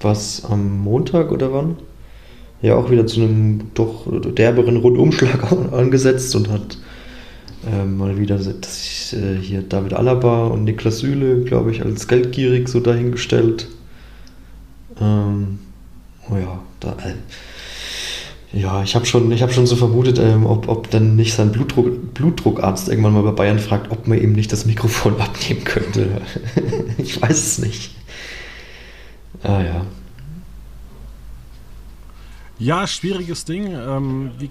[0.00, 1.76] was, am Montag oder wann?
[2.62, 6.78] Ja, auch wieder zu einem doch derberen Rundumschlag angesetzt und hat
[7.66, 12.68] äh, mal wieder das, äh, hier David Alaba und Niklas Süle, glaube ich, als geldgierig
[12.68, 13.68] so dahingestellt.
[15.00, 15.58] Ähm,
[16.30, 17.14] oh ja, da, äh,
[18.52, 22.14] ja, ich habe schon, hab schon so vermutet, ähm, ob, ob dann nicht sein Blutdruck,
[22.14, 26.20] Blutdruckarzt irgendwann mal bei Bayern fragt, ob man ihm nicht das Mikrofon abnehmen könnte.
[26.98, 27.92] ich weiß es nicht.
[29.42, 29.86] Ah ja.
[32.58, 33.72] Ja, schwieriges Ding.
[33.72, 34.50] Ähm, wie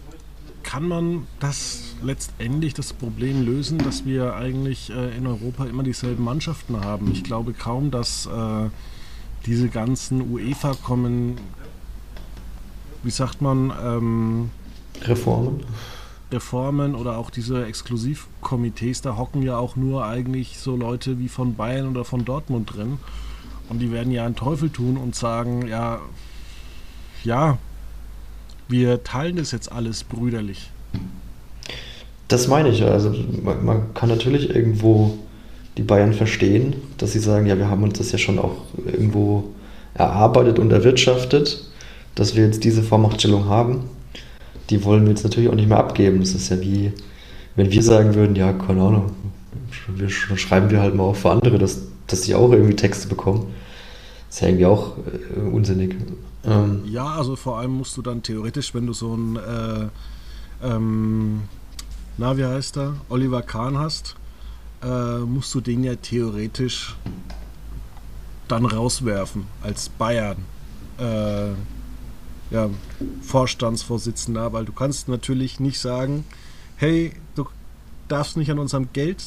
[0.63, 6.23] kann man das letztendlich das Problem lösen, dass wir eigentlich äh, in Europa immer dieselben
[6.23, 7.11] Mannschaften haben.
[7.11, 8.69] Ich glaube kaum, dass äh,
[9.45, 11.37] diese ganzen UEFA kommen,
[13.03, 14.49] wie sagt man, ähm,
[15.01, 15.63] Reformen.
[16.31, 21.55] Reformen oder auch diese Exklusivkomitees, da hocken ja auch nur eigentlich so Leute wie von
[21.55, 22.99] Bayern oder von Dortmund drin.
[23.69, 25.99] Und die werden ja einen Teufel tun und sagen, ja,
[27.23, 27.57] ja,
[28.67, 30.71] wir teilen das jetzt alles brüderlich.
[32.27, 32.83] Das meine ich.
[32.83, 35.17] Also man, man, kann natürlich irgendwo
[35.77, 39.49] die Bayern verstehen, dass sie sagen, ja, wir haben uns das ja schon auch irgendwo
[39.93, 41.63] erarbeitet und erwirtschaftet,
[42.15, 43.89] dass wir jetzt diese Vormachtstellung haben.
[44.69, 46.19] Die wollen wir jetzt natürlich auch nicht mehr abgeben.
[46.19, 46.91] Das ist ja wie,
[47.55, 49.11] wenn wir sagen würden, ja, keine Ahnung,
[50.07, 53.53] schreiben wir halt mal auch für andere, dass, dass sie auch irgendwie Texte bekommen.
[54.27, 55.95] Das ist ja irgendwie auch äh, unsinnig.
[56.43, 59.87] Ähm, ja, also vor allem musst du dann theoretisch, wenn du so ein äh,
[60.67, 61.41] ähm,
[62.19, 64.15] na, wie heißt er, Oliver Kahn hast,
[64.83, 66.97] äh, musst du den ja theoretisch
[68.49, 70.37] dann rauswerfen als Bayern.
[70.97, 71.51] Äh,
[72.51, 72.69] ja,
[73.21, 76.25] Vorstandsvorsitzender, weil du kannst natürlich nicht sagen,
[76.75, 77.45] hey, du
[78.09, 79.21] darfst nicht an unserem Geld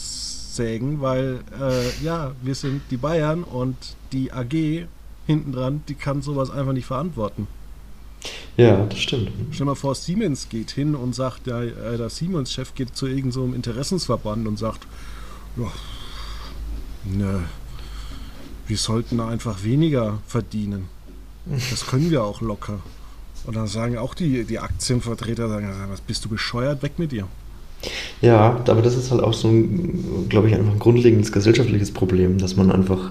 [0.52, 3.76] sägen, weil äh, ja, wir sind die Bayern und
[4.12, 4.86] die AG
[5.26, 7.46] hinten dran, die kann sowas einfach nicht verantworten.
[8.56, 9.30] Ja, das stimmt.
[9.50, 13.32] Stell mal vor, Siemens geht hin und sagt, ja, äh, der Siemens-Chef geht zu irgendeinem
[13.32, 14.86] so Interessensverband und sagt,
[15.56, 15.72] ja,
[17.04, 17.42] ne,
[18.66, 20.88] wir sollten einfach weniger verdienen.
[21.70, 22.80] Das können wir auch locker.
[23.44, 27.26] Und dann sagen auch die, die Aktienvertreter, sagen, was bist du bescheuert, weg mit dir.
[28.20, 32.38] Ja, aber das ist halt auch so ein, glaube ich, einfach ein grundlegendes gesellschaftliches Problem,
[32.38, 33.10] dass man einfach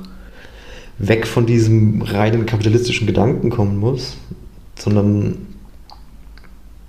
[0.98, 4.18] weg von diesem reinen kapitalistischen Gedanken kommen muss
[4.82, 5.38] sondern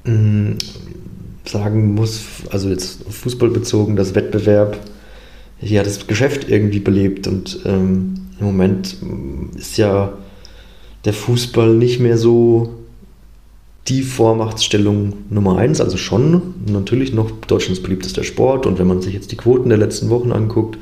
[0.05, 0.59] mh, mm,
[1.45, 4.79] sagen muss, also jetzt Fußball bezogen, dass Wettbewerb
[5.61, 8.97] ja das Geschäft irgendwie belebt und ähm, im Moment
[9.57, 10.13] ist ja
[11.05, 12.75] der Fußball nicht mehr so
[13.89, 19.15] die Vormachtstellung Nummer eins, also schon natürlich noch Deutschlands beliebtester Sport und wenn man sich
[19.15, 20.79] jetzt die Quoten der letzten Wochen anguckt,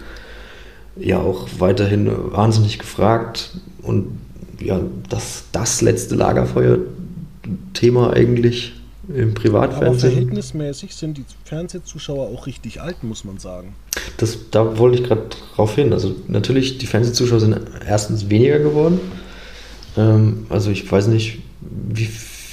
[0.99, 4.19] ja auch weiterhin wahnsinnig gefragt und
[4.61, 8.75] ja, das, das letzte Lagerfeuer-Thema eigentlich
[9.15, 10.13] im Privatfernsehen.
[10.13, 13.75] Aber verhältnismäßig sind die Fernsehzuschauer auch richtig alt, muss man sagen.
[14.19, 15.23] Das, da wollte ich gerade
[15.55, 15.93] drauf hin.
[15.93, 19.01] Also natürlich, die Fernsehzuschauer sind erstens weniger geworden.
[19.97, 22.09] Ähm, also ich weiß nicht, wie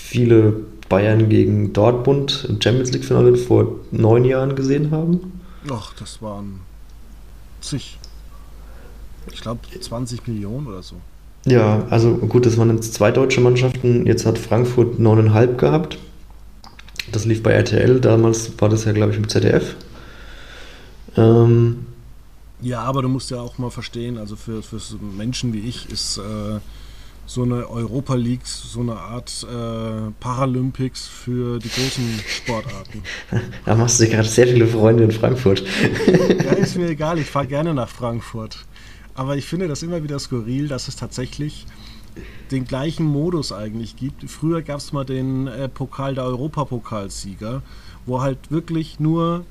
[0.08, 0.54] viele
[0.90, 5.42] Bayern gegen Dortmund im Champions League-Finale vor neun Jahren gesehen haben.
[5.70, 6.62] Ach, das waren
[7.60, 8.00] zig.
[9.32, 10.96] Ich glaube 20 Millionen oder so.
[11.46, 14.06] Ja, also gut, das waren jetzt zwei deutsche Mannschaften.
[14.06, 15.98] Jetzt hat Frankfurt neuneinhalb gehabt.
[17.12, 18.00] Das lief bei RTL.
[18.00, 19.76] Damals war das ja, glaube ich, im ZDF.
[21.18, 21.86] Ähm,
[22.62, 24.80] ja, aber du musst ja auch mal verstehen, also für, für
[25.18, 26.60] Menschen wie ich ist äh,
[27.28, 33.04] so eine Europa League so eine Art äh, Paralympics für die großen Sportarten.
[33.66, 35.62] Da machst du dir gerade sehr viele Freunde in Frankfurt.
[36.08, 38.66] ja, ist mir egal, ich fahre gerne nach Frankfurt.
[39.14, 41.66] Aber ich finde das immer wieder skurril, dass es tatsächlich
[42.52, 44.30] den gleichen Modus eigentlich gibt.
[44.30, 47.62] Früher gab es mal den äh, Pokal der Europapokalsieger,
[48.06, 49.46] wo halt wirklich nur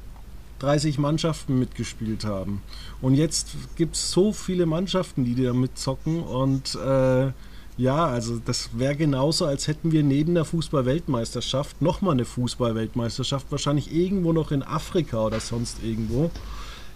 [0.61, 2.63] 30 Mannschaften mitgespielt haben.
[3.03, 7.33] Und jetzt gibt es so viele Mannschaften, die da mitzocken und äh,
[7.79, 13.95] ja, also das wäre genauso, als hätten wir neben der Fußball-Weltmeisterschaft nochmal eine Fußball-Weltmeisterschaft, wahrscheinlich
[13.95, 16.31] irgendwo noch in Afrika oder sonst irgendwo,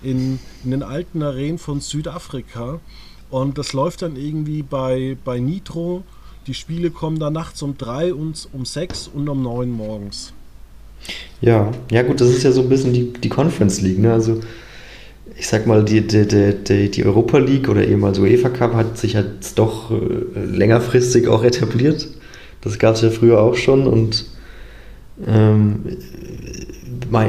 [0.03, 2.81] in, in den alten Arenen von Südafrika.
[3.31, 6.03] Und das läuft dann irgendwie bei, bei Nitro.
[6.47, 10.33] Die Spiele kommen dann nachts um drei und um sechs und um neun morgens.
[11.43, 13.99] Ja, ja gut, das ist ja so ein bisschen die, die Conference League.
[13.99, 14.13] Ne?
[14.13, 14.41] Also
[15.41, 19.17] ich sag mal, die, die, die, die Europa League oder ehemals UEFA Cup hat sich
[19.17, 19.97] halt doch äh,
[20.35, 22.09] längerfristig auch etabliert.
[22.61, 24.27] Das gab es ja früher auch schon und
[25.27, 25.97] ähm,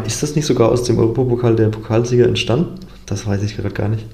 [0.06, 2.82] ist das nicht sogar aus dem Europapokal der Pokalsieger entstanden?
[3.06, 4.06] Das weiß ich gerade gar nicht.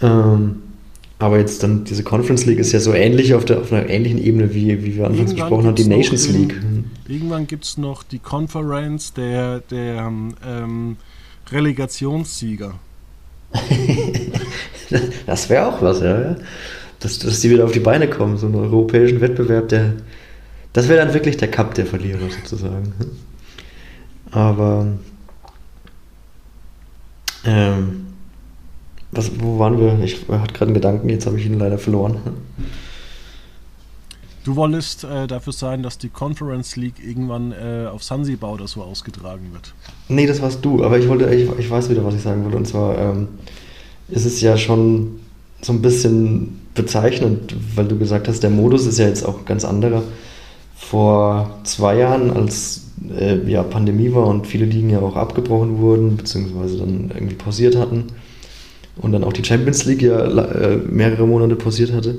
[0.00, 0.62] Ähm,
[1.20, 4.18] aber jetzt dann diese Conference League ist ja so ähnlich auf, der, auf einer ähnlichen
[4.18, 6.60] Ebene, wie, wie wir anfangs besprochen haben, die Nations in, League.
[7.06, 10.10] Irgendwann gibt es noch die Conference der, der
[10.44, 10.96] ähm,
[11.50, 12.74] Relegationssieger.
[15.26, 16.36] das wäre auch was, ja.
[17.00, 19.94] Dass, dass die wieder auf die Beine kommen, so einen europäischen Wettbewerb, der.
[20.72, 22.94] Das wäre dann wirklich der Cup der Verlierer sozusagen.
[24.30, 24.86] Aber.
[27.44, 28.06] Ähm,
[29.10, 29.98] was, wo waren wir?
[30.02, 32.18] Ich hatte gerade einen Gedanken, jetzt habe ich ihn leider verloren.
[34.44, 38.82] Du wolltest äh, dafür sein, dass die Conference League irgendwann äh, auf Sansibar oder so
[38.82, 39.72] ausgetragen wird.
[40.08, 42.56] Nee, das warst du, aber ich wollte, ich, ich weiß wieder, was ich sagen wollte.
[42.56, 43.28] Und zwar ähm,
[44.08, 45.20] ist es ja schon
[45.60, 49.64] so ein bisschen bezeichnend, weil du gesagt hast, der Modus ist ja jetzt auch ganz
[49.64, 50.02] anderer.
[50.74, 52.82] Vor zwei Jahren, als
[53.16, 57.76] äh, ja, Pandemie war und viele Ligen ja auch abgebrochen wurden, beziehungsweise dann irgendwie pausiert
[57.76, 58.06] hatten
[58.96, 62.16] und dann auch die Champions League ja äh, mehrere Monate pausiert hatte,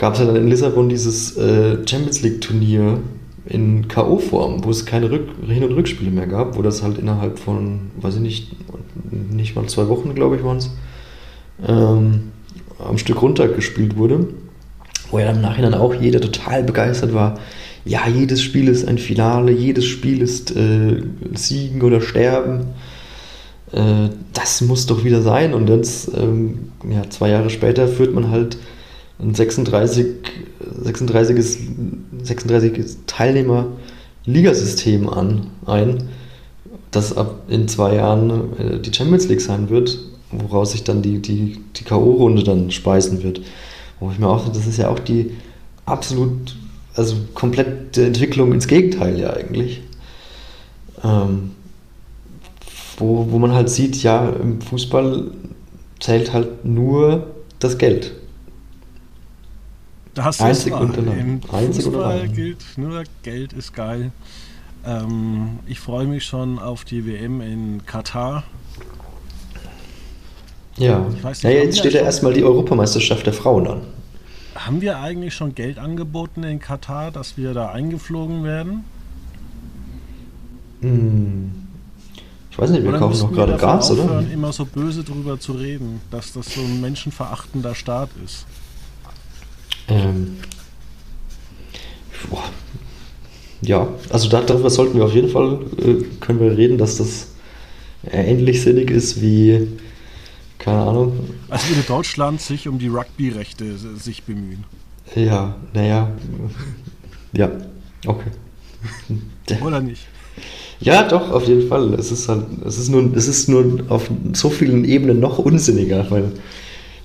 [0.00, 3.00] gab es ja dann in Lissabon dieses äh, Champions League Turnier
[3.44, 7.38] in K.O.-Form, wo es keine Rück Hin- und Rückspiele mehr gab, wo das halt innerhalb
[7.38, 8.56] von, weiß ich nicht,
[9.30, 10.70] nicht mal zwei Wochen, glaube ich, waren es,
[11.68, 12.30] ähm,
[12.78, 14.28] am Stück runtergespielt wurde.
[15.10, 17.38] Wo ja im Nachhinein auch jeder total begeistert war.
[17.84, 21.02] Ja, jedes Spiel ist ein Finale, jedes Spiel ist äh,
[21.34, 22.68] Siegen oder Sterben.
[23.72, 25.52] Äh, das muss doch wieder sein.
[25.52, 28.56] Und jetzt, ähm, ja, zwei Jahre später führt man halt
[29.22, 30.06] ein 36,
[30.82, 31.58] 36,
[32.22, 36.08] 36 Teilnehmer-Ligasystem an, ein,
[36.90, 39.98] das ab in zwei Jahren äh, die Champions League sein wird,
[40.32, 43.40] woraus sich dann die, die, die K.O.-Runde dann speisen wird.
[43.98, 45.32] Wo ich mir auch das ist ja auch die
[45.86, 46.56] absolut,
[46.94, 49.82] also komplette Entwicklung ins Gegenteil ja eigentlich.
[51.04, 51.52] Ähm,
[52.96, 55.30] wo, wo man halt sieht, ja, im Fußball
[56.00, 57.26] zählt halt nur
[57.58, 58.12] das Geld.
[60.14, 64.10] Da hast du Einzig und Im Einzig Fußball gilt nur Geld ist geil.
[64.84, 68.44] Ähm, ich freue mich schon auf die WM in Katar.
[70.76, 73.80] Ja, nicht, ja jetzt steht ja erstmal die Europameisterschaft der Frauen an.
[74.54, 78.84] Haben wir eigentlich schon Geld angeboten in Katar, dass wir da eingeflogen werden?
[80.80, 81.52] Hm.
[82.50, 84.32] Ich weiß nicht, wir oder kaufen noch gerade Gas, aufhören, oder?
[84.32, 88.44] immer so böse drüber zu reden, dass das so ein menschenverachtender Staat ist.
[89.90, 90.36] Ähm,
[92.28, 92.44] boah.
[93.62, 97.28] Ja, also darüber sollten wir auf jeden Fall, äh, können wir reden, dass das
[98.10, 99.68] ähnlich sinnig ist wie,
[100.58, 101.28] keine Ahnung.
[101.50, 104.64] Also würde Deutschland sich um die Rugby-Rechte sich bemühen.
[105.14, 106.10] Ja, naja,
[107.32, 107.50] ja,
[108.06, 108.30] okay.
[109.62, 110.06] Oder nicht?
[110.80, 111.92] Ja, doch, auf jeden Fall.
[111.94, 116.10] Es ist halt, es ist nur, es ist nur auf so vielen Ebenen noch unsinniger,
[116.10, 116.32] weil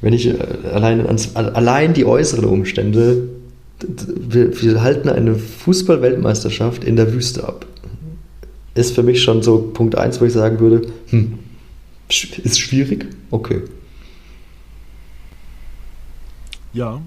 [0.05, 0.37] wenn ich äh,
[0.71, 3.27] allein, ans, allein die äußeren Umstände,
[4.05, 7.65] wir, wir halten eine Fußball-Weltmeisterschaft in der Wüste ab.
[8.75, 11.39] Ist für mich schon so Punkt 1, wo ich sagen würde, hm,
[12.07, 13.07] ist schwierig?
[13.31, 13.63] Okay.
[16.73, 17.01] Ja.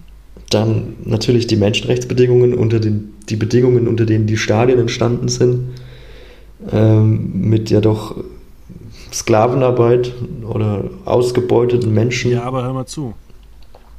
[0.50, 5.68] Dann natürlich die Menschenrechtsbedingungen, unter den, die Bedingungen, unter denen die Stadien entstanden sind,
[6.72, 8.16] ähm, mit ja doch
[9.12, 12.32] Sklavenarbeit oder ausgebeuteten Menschen.
[12.32, 13.14] Ja, aber hör mal zu.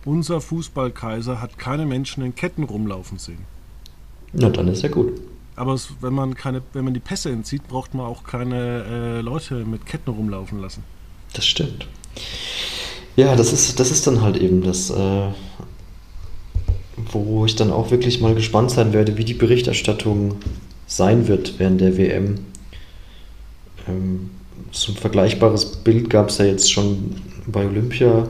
[0.06, 3.46] unser Fußballkaiser hat keine Menschen in Ketten rumlaufen sehen.
[4.34, 5.14] Na, dann ist ja gut.
[5.56, 8.86] Aber es, wenn, man keine, wenn man die Pässe entzieht, braucht man auch keine
[9.20, 10.84] äh, Leute mit Ketten rumlaufen lassen.
[11.34, 11.88] Das stimmt.
[13.16, 15.28] Ja, das ist, das ist dann halt eben das, äh,
[17.12, 20.36] wo ich dann auch wirklich mal gespannt sein werde, wie die Berichterstattung
[20.88, 22.40] sein wird während der WM.
[23.88, 24.30] Ähm,
[24.72, 27.16] so ein vergleichbares Bild gab es ja jetzt schon
[27.48, 28.28] bei Olympia,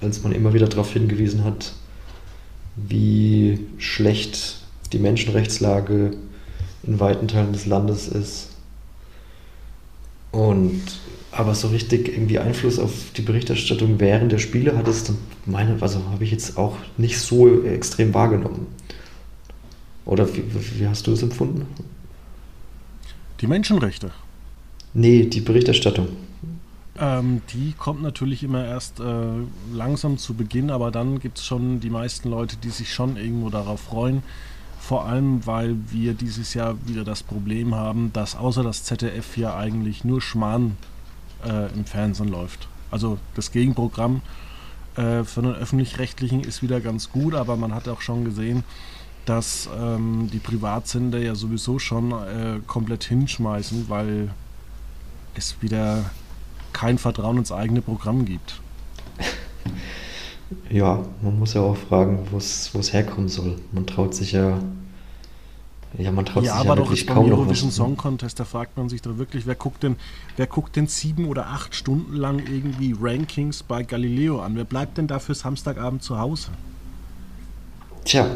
[0.00, 1.72] als man immer wieder darauf hingewiesen hat,
[2.76, 4.58] wie schlecht
[4.92, 6.12] die Menschenrechtslage
[6.84, 8.48] in weiten Teilen des Landes ist.
[10.30, 10.80] Und
[11.30, 15.16] aber so richtig irgendwie Einfluss auf die Berichterstattung während der Spiele hat es dann
[15.46, 18.66] meine, also habe ich jetzt auch nicht so extrem wahrgenommen.
[20.04, 20.44] Oder wie,
[20.78, 21.66] wie hast du es empfunden?
[23.40, 24.10] Die Menschenrechte.
[24.94, 26.08] Nee, die Berichterstattung.
[26.98, 29.04] Ähm, die kommt natürlich immer erst äh,
[29.72, 33.48] langsam zu Beginn, aber dann gibt es schon die meisten Leute, die sich schon irgendwo
[33.48, 34.22] darauf freuen.
[34.78, 39.56] Vor allem, weil wir dieses Jahr wieder das Problem haben, dass außer das ZDF ja
[39.56, 40.76] eigentlich nur Schmarrn
[41.46, 42.68] äh, im Fernsehen läuft.
[42.90, 44.20] Also das Gegenprogramm
[44.96, 48.64] äh, von den öffentlich-rechtlichen ist wieder ganz gut, aber man hat auch schon gesehen,
[49.24, 54.30] dass ähm, die Privatsender ja sowieso schon äh, komplett hinschmeißen, weil
[55.34, 56.04] es wieder
[56.72, 58.60] kein Vertrauen ins eigene Programm gibt.
[60.70, 63.58] Ja, man muss ja auch fragen, wo es herkommen soll.
[63.72, 64.58] Man traut sich ja.
[65.96, 67.76] Ja, man traut ja, sich ja wirklich kaum noch Eurovision was.
[67.76, 69.96] Song Contest, da fragt man sich doch wirklich, wer guckt denn,
[70.36, 74.54] wer guckt denn sieben oder acht Stunden lang irgendwie Rankings bei Galileo an?
[74.56, 76.48] Wer bleibt denn da für Samstagabend zu Hause?
[78.04, 78.26] Tja,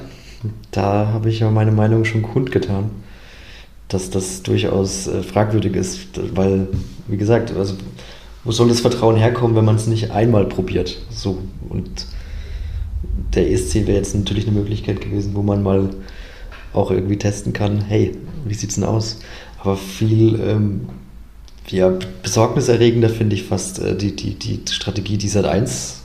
[0.70, 2.90] da habe ich ja meine Meinung schon kundgetan
[3.88, 6.00] dass das durchaus äh, fragwürdig ist,
[6.34, 6.68] weil,
[7.06, 7.74] wie gesagt, also
[8.44, 10.98] wo soll das Vertrauen herkommen, wenn man es nicht einmal probiert?
[11.10, 12.06] So und
[13.34, 15.90] der ESC wäre jetzt natürlich eine Möglichkeit gewesen, wo man mal
[16.72, 18.12] auch irgendwie testen kann, hey,
[18.44, 19.18] wie sieht's denn aus?
[19.60, 20.88] Aber viel ähm,
[21.68, 26.02] ja, besorgniserregender finde ich fast äh, die, die, die Strategie, die Sat 1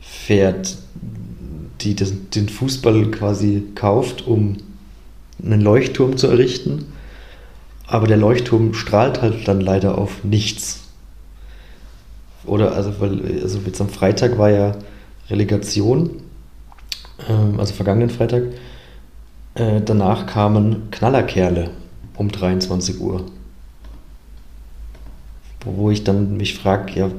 [0.00, 0.76] fährt,
[1.80, 4.56] die das, den Fußball quasi kauft, um
[5.42, 6.86] einen Leuchtturm zu errichten
[7.86, 10.82] aber der Leuchtturm strahlt halt dann leider auf nichts.
[12.44, 14.76] Oder also, weil, also jetzt am Freitag war ja
[15.30, 16.22] Relegation,
[17.28, 18.44] ähm, also vergangenen Freitag.
[19.54, 21.70] Äh, danach kamen Knallerkerle
[22.16, 23.24] um 23 Uhr.
[25.64, 27.10] Wo ich dann mich frage, ja,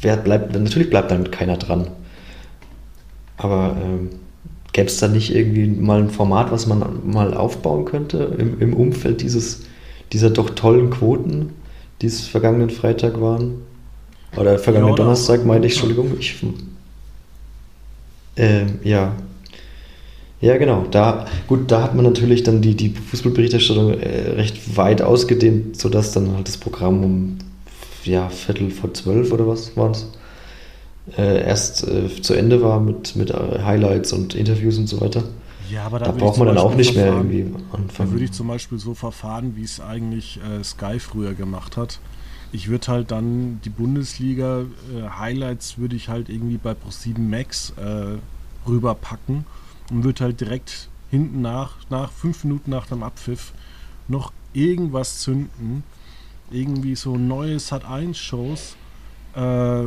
[0.00, 1.88] wer bleibt, natürlich bleibt dann keiner dran.
[3.36, 4.10] Aber ähm,
[4.72, 8.74] Gäbe es da nicht irgendwie mal ein Format, was man mal aufbauen könnte im, im
[8.74, 9.62] Umfeld dieses,
[10.12, 11.50] dieser doch tollen Quoten,
[12.00, 13.62] die es vergangenen Freitag waren?
[14.36, 16.12] Oder vergangenen ja, oder Donnerstag, meine ich, Entschuldigung.
[16.18, 16.36] Ich,
[18.36, 19.14] äh, ja.
[20.40, 20.86] Ja, genau.
[20.90, 26.12] Da, gut, da hat man natürlich dann die, die Fußballberichterstattung äh, recht weit ausgedehnt, sodass
[26.12, 27.38] dann halt das Programm um
[28.04, 30.06] ja, Viertel vor zwölf oder was war es?
[31.16, 35.24] Äh, erst äh, zu Ende war mit, mit äh, Highlights und Interviews und so weiter.
[35.70, 38.10] Ja, aber da, da braucht man dann auch nicht mehr irgendwie anfangen.
[38.10, 42.00] Da würde ich zum Beispiel so verfahren, wie es eigentlich äh, Sky früher gemacht hat.
[42.52, 47.72] Ich würde halt dann die Bundesliga äh, Highlights würde ich halt irgendwie bei Pro7 Max
[47.76, 48.18] äh,
[48.68, 49.46] rüberpacken
[49.92, 53.52] und würde halt direkt hinten nach, nach fünf Minuten nach dem Abpfiff
[54.08, 55.84] noch irgendwas zünden.
[56.50, 58.74] Irgendwie so neue Sat1-Shows.
[59.36, 59.84] Äh,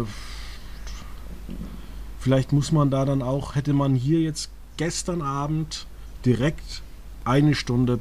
[2.20, 5.86] Vielleicht muss man da dann auch, hätte man hier jetzt gestern Abend
[6.26, 6.82] direkt
[7.26, 8.00] eine Stunde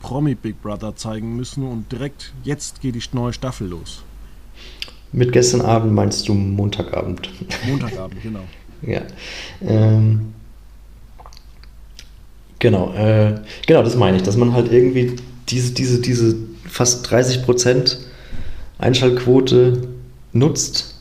[0.00, 4.02] Promi Big Brother zeigen müssen und direkt jetzt geht die neue Staffel los.
[5.12, 7.30] Mit gestern Abend meinst du Montagabend?
[7.66, 8.40] Montagabend, genau.
[8.82, 9.02] ja.
[9.62, 10.32] Ähm,
[12.58, 15.16] genau, äh, genau, das meine ich, dass man halt irgendwie
[15.48, 16.36] diese, diese, diese
[16.66, 17.98] fast 30%
[18.78, 19.88] Einschaltquote
[20.32, 20.93] nutzt,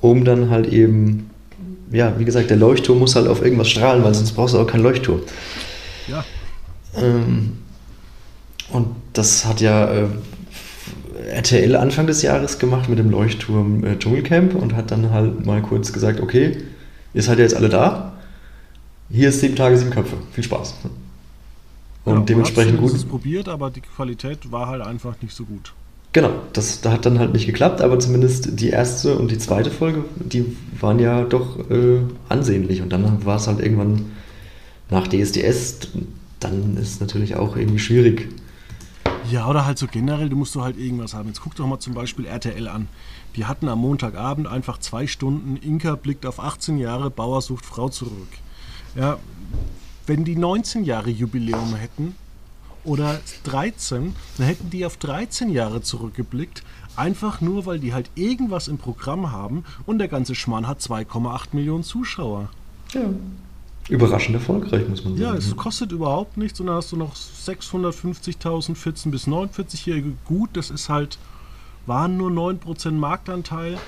[0.00, 1.30] um dann halt eben
[1.92, 4.66] ja, wie gesagt, der Leuchtturm muss halt auf irgendwas strahlen, weil sonst brauchst du auch
[4.66, 5.20] keinen Leuchtturm.
[6.06, 6.24] Ja.
[6.96, 7.58] Ähm,
[8.70, 10.06] und das hat ja äh,
[11.32, 15.62] RTL Anfang des Jahres gemacht mit dem Leuchtturm äh, Dschungelcamp und hat dann halt mal
[15.62, 16.58] kurz gesagt, okay,
[17.12, 18.12] ihr seid ja jetzt alle da,
[19.10, 20.76] hier ist sieben Tage, sieben Köpfe, viel Spaß.
[22.04, 22.94] Und ja, dementsprechend gut.
[22.94, 25.72] es probiert, aber die Qualität war halt einfach nicht so gut.
[26.12, 30.04] Genau, das, hat dann halt nicht geklappt, aber zumindest die erste und die zweite Folge,
[30.16, 32.82] die waren ja doch äh, ansehnlich.
[32.82, 34.10] Und dann war es halt irgendwann
[34.90, 35.88] nach DSDS,
[36.40, 38.28] dann ist es natürlich auch irgendwie schwierig.
[39.30, 41.28] Ja, oder halt so generell, du musst du halt irgendwas haben.
[41.28, 42.88] Jetzt guck doch mal zum Beispiel RTL an.
[43.36, 47.88] Die hatten am Montagabend einfach zwei Stunden Inka blickt auf 18 Jahre, Bauer sucht Frau
[47.88, 48.28] zurück.
[48.96, 49.18] Ja,
[50.08, 52.16] wenn die 19 Jahre Jubiläum hätten
[52.84, 56.62] oder 13, dann hätten die auf 13 Jahre zurückgeblickt.
[56.96, 61.48] Einfach nur, weil die halt irgendwas im Programm haben und der ganze Schmarrn hat 2,8
[61.52, 62.50] Millionen Zuschauer.
[62.92, 63.10] Ja.
[63.88, 65.22] Überraschend erfolgreich, muss man sagen.
[65.22, 70.12] Ja, es kostet überhaupt nichts und dann hast du noch 650.000 14- bis 49-Jährige.
[70.24, 71.18] Gut, das ist halt,
[71.86, 73.78] waren nur 9% Marktanteil,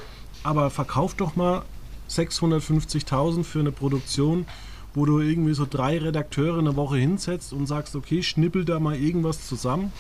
[0.43, 1.63] aber verkauf doch mal
[2.09, 4.47] 650.000 für eine Produktion,
[4.95, 8.97] wo du irgendwie so drei Redakteure eine Woche hinsetzt und sagst, okay, schnippel da mal
[8.97, 9.93] irgendwas zusammen.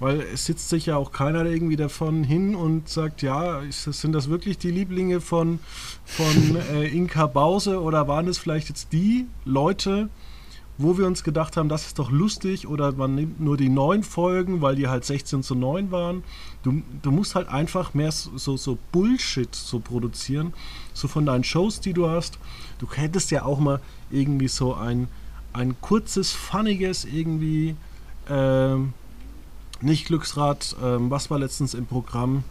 [0.00, 4.30] Weil es sitzt sich ja auch keiner irgendwie davon hin und sagt, ja, sind das
[4.30, 5.58] wirklich die Lieblinge von,
[6.04, 10.08] von äh, Inka Bause oder waren es vielleicht jetzt die Leute,
[10.78, 14.02] wo wir uns gedacht haben, das ist doch lustig oder man nimmt nur die neun
[14.02, 16.24] Folgen, weil die halt 16 zu 9 waren.
[16.62, 20.54] Du, du musst halt einfach mehr so, so Bullshit so produzieren,
[20.94, 22.38] so von deinen Shows, die du hast.
[22.80, 23.78] Du hättest ja auch mal
[24.10, 25.08] irgendwie so ein,
[25.52, 27.76] ein kurzes, funniges irgendwie,
[28.28, 28.94] ähm,
[29.82, 32.42] nicht Glücksrad, ähm, was war letztens im Programm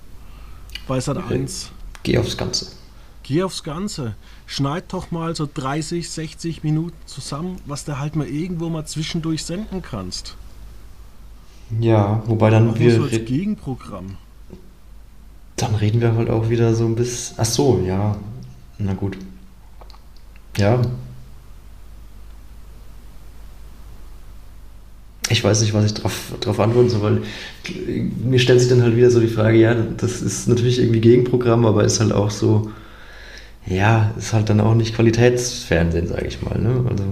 [0.88, 1.72] bei Sat 1?
[2.04, 2.68] Geh aufs Ganze.
[3.24, 4.16] Geh aufs Ganze.
[4.46, 9.44] Schneid doch mal so 30, 60 Minuten zusammen, was du halt mal irgendwo mal zwischendurch
[9.44, 10.36] senden kannst.
[11.80, 12.96] Ja, wobei dann Mach wir.
[12.96, 14.18] so als Gegenprogramm.
[15.56, 17.36] Dann reden wir halt auch wieder so ein bisschen.
[17.40, 18.16] Ach so, ja.
[18.78, 19.18] Na gut.
[20.60, 20.82] Ja.
[25.30, 27.22] Ich weiß nicht, was ich darauf antworten soll, weil
[28.24, 31.66] mir stellt sich dann halt wieder so die Frage, ja, das ist natürlich irgendwie Gegenprogramm,
[31.66, 32.72] aber ist halt auch so,
[33.68, 36.60] ja, ist halt dann auch nicht Qualitätsfernsehen, sage ich mal.
[36.60, 36.84] Ne?
[36.90, 37.04] Also,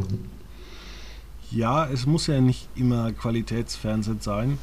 [1.52, 4.58] Ja, es muss ja nicht immer Qualitätsfernsehen sein.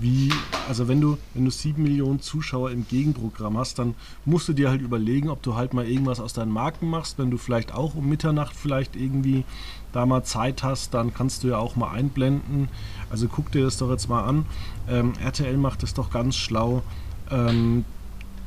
[0.00, 0.32] Wie,
[0.66, 3.94] also wenn du, wenn du sieben Millionen Zuschauer im Gegenprogramm hast, dann
[4.24, 7.18] musst du dir halt überlegen, ob du halt mal irgendwas aus deinen Marken machst.
[7.18, 9.44] Wenn du vielleicht auch um Mitternacht vielleicht irgendwie
[9.92, 12.68] da mal Zeit hast, dann kannst du ja auch mal einblenden.
[13.10, 14.46] Also guck dir das doch jetzt mal an.
[14.88, 16.82] Ähm, RTL macht das doch ganz schlau.
[17.30, 17.84] Ähm,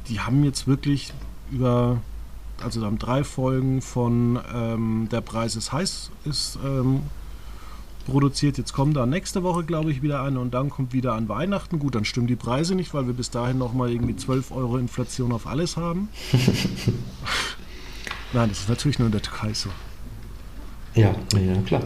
[0.08, 1.14] die haben jetzt wirklich
[1.52, 2.02] über,
[2.64, 7.04] also da haben drei Folgen von ähm, Der Preis ist heiß ist ähm,
[8.06, 8.58] produziert.
[8.58, 11.80] Jetzt kommt da nächste Woche, glaube ich, wieder eine und dann kommt wieder an Weihnachten.
[11.80, 15.32] Gut, dann stimmen die Preise nicht, weil wir bis dahin nochmal irgendwie 12 Euro Inflation
[15.32, 16.10] auf alles haben.
[18.34, 19.70] Nein, das ist natürlich nur in der Türkei so.
[20.96, 21.84] ja, ja, klar.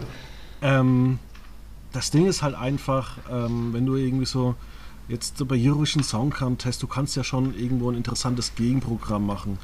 [0.62, 1.20] Ähm,
[1.92, 4.56] das Ding ist halt einfach, ähm, wenn du irgendwie so
[5.08, 9.58] jetzt so bei Eurovision Song Contest, du kannst ja schon irgendwo ein interessantes Gegenprogramm machen.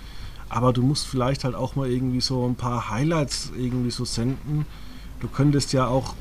[0.50, 4.66] Aber du musst vielleicht halt auch mal irgendwie so ein paar Highlights irgendwie so senden.
[5.20, 6.16] Du könntest ja auch,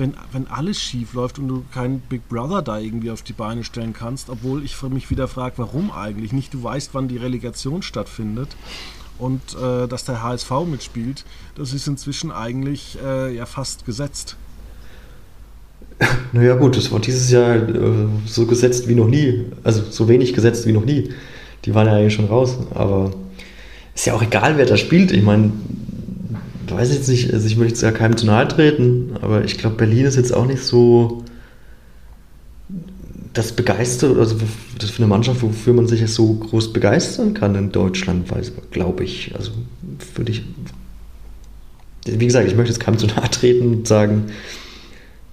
[0.00, 3.62] wenn, wenn alles schief läuft und du keinen Big Brother da irgendwie auf die Beine
[3.62, 6.52] stellen kannst, obwohl ich mich wieder frage, warum eigentlich nicht?
[6.52, 8.48] Du weißt, wann die Relegation stattfindet
[9.18, 11.24] und äh, dass der HSV mitspielt,
[11.54, 14.36] das ist inzwischen eigentlich äh, ja fast gesetzt.
[16.32, 19.46] Naja gut, das war dieses Jahr äh, so gesetzt wie noch nie.
[19.64, 21.10] Also so wenig gesetzt wie noch nie.
[21.64, 22.56] Die waren ja eigentlich schon raus.
[22.72, 23.10] Aber
[23.94, 25.12] ist ja auch egal, wer da spielt.
[25.12, 25.52] Ich meine,
[26.70, 29.76] weiß jetzt nicht, also ich möchte jetzt ja keinem zu nahe treten, aber ich glaube,
[29.76, 31.24] Berlin ist jetzt auch nicht so
[33.32, 34.36] das begeistert, also
[34.78, 38.26] das für eine Mannschaft, wofür man sich so groß begeistern kann in Deutschland,
[38.70, 39.34] glaube ich.
[39.36, 39.52] Also
[40.14, 40.42] würde ich.
[42.06, 44.26] Wie gesagt, ich möchte jetzt keinem zu nahe treten und sagen,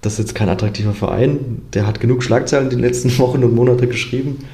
[0.00, 1.62] das ist jetzt kein attraktiver Verein.
[1.72, 4.44] Der hat genug Schlagzeilen die letzten Wochen und Monate geschrieben.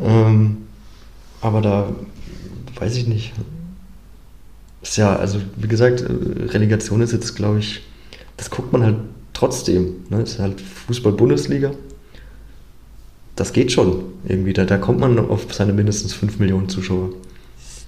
[0.00, 0.58] Ähm,
[1.40, 1.92] aber da
[2.78, 3.32] weiß ich nicht.
[4.82, 7.82] Ist ja, also wie gesagt, Relegation ist jetzt, glaube ich,
[8.36, 8.96] das guckt man halt
[9.34, 10.04] trotzdem.
[10.08, 10.22] Ne?
[10.22, 11.72] Ist halt Fußball-Bundesliga.
[13.36, 14.52] Das geht schon irgendwie.
[14.52, 17.10] Da, da kommt man auf seine mindestens 5 Millionen Zuschauer.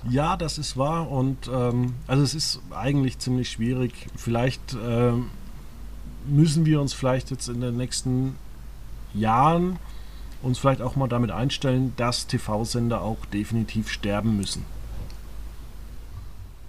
[0.09, 3.93] Ja, das ist wahr und ähm, also es ist eigentlich ziemlich schwierig.
[4.17, 5.27] Vielleicht ähm,
[6.27, 8.37] müssen wir uns vielleicht jetzt in den nächsten
[9.15, 9.79] Jahren
[10.43, 14.65] uns vielleicht auch mal damit einstellen, dass TV-Sender auch definitiv sterben müssen.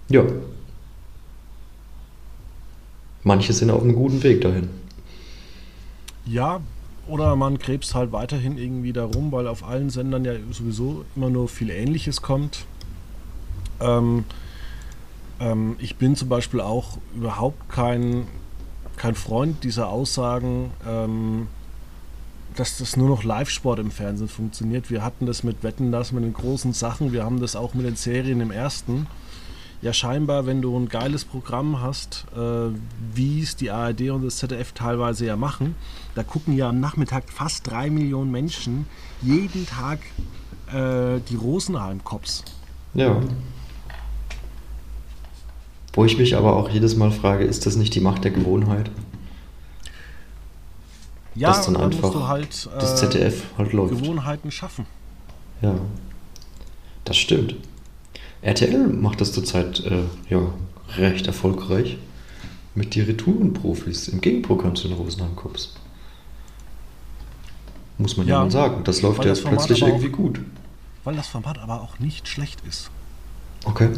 [0.08, 0.24] Ja.
[3.22, 4.68] Manche sind auf einem guten Weg dahin.
[6.26, 6.60] Ja,
[7.06, 11.48] oder man krebst halt weiterhin irgendwie darum, weil auf allen Sendern ja sowieso immer nur
[11.48, 12.66] viel Ähnliches kommt.
[13.80, 14.24] Ähm,
[15.40, 18.26] ähm, ich bin zum Beispiel auch überhaupt kein,
[18.96, 21.48] kein Freund dieser Aussagen, ähm,
[22.56, 24.90] dass das nur noch Live-Sport im Fernsehen funktioniert.
[24.90, 27.84] Wir hatten das mit Wetten, das mit den großen Sachen, wir haben das auch mit
[27.84, 29.06] den Serien im ersten.
[29.84, 32.70] Ja scheinbar, wenn du ein geiles Programm hast, äh,
[33.14, 35.76] wie es die ARD und das ZDF teilweise ja machen,
[36.14, 38.86] da gucken ja am Nachmittag fast drei Millionen Menschen
[39.20, 40.00] jeden Tag
[40.72, 42.44] äh, die Rosenheim-Cops.
[42.94, 43.20] Ja.
[45.92, 48.90] Wo ich mich aber auch jedes Mal frage, ist das nicht die Macht der Gewohnheit?
[51.34, 53.98] Ja, Dass dann und einfach musst du halt äh, Das ZDF halt läuft.
[53.98, 54.86] Gewohnheiten schaffen.
[55.60, 55.74] Ja,
[57.04, 57.56] das stimmt.
[58.44, 60.40] RTL macht das zurzeit äh, ja,
[60.96, 61.96] recht erfolgreich
[62.74, 65.74] mit die Retourenprofis im Gegenprogramm zu den Rosenheim Cups.
[67.96, 68.84] Muss man ja, Ja, mal sagen.
[68.84, 70.40] Das läuft ja das plötzlich irgendwie auch- gut.
[71.04, 72.90] Weil das Format aber auch nicht schlecht ist.
[73.64, 73.90] Okay.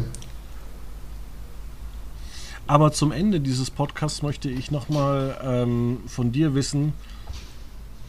[2.67, 6.93] Aber zum Ende dieses Podcasts möchte ich nochmal ähm, von dir wissen,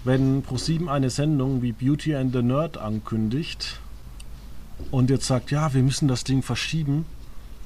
[0.05, 3.80] wenn ProSieben eine Sendung wie Beauty and the Nerd ankündigt
[4.91, 7.05] und jetzt sagt, ja, wir müssen das Ding verschieben,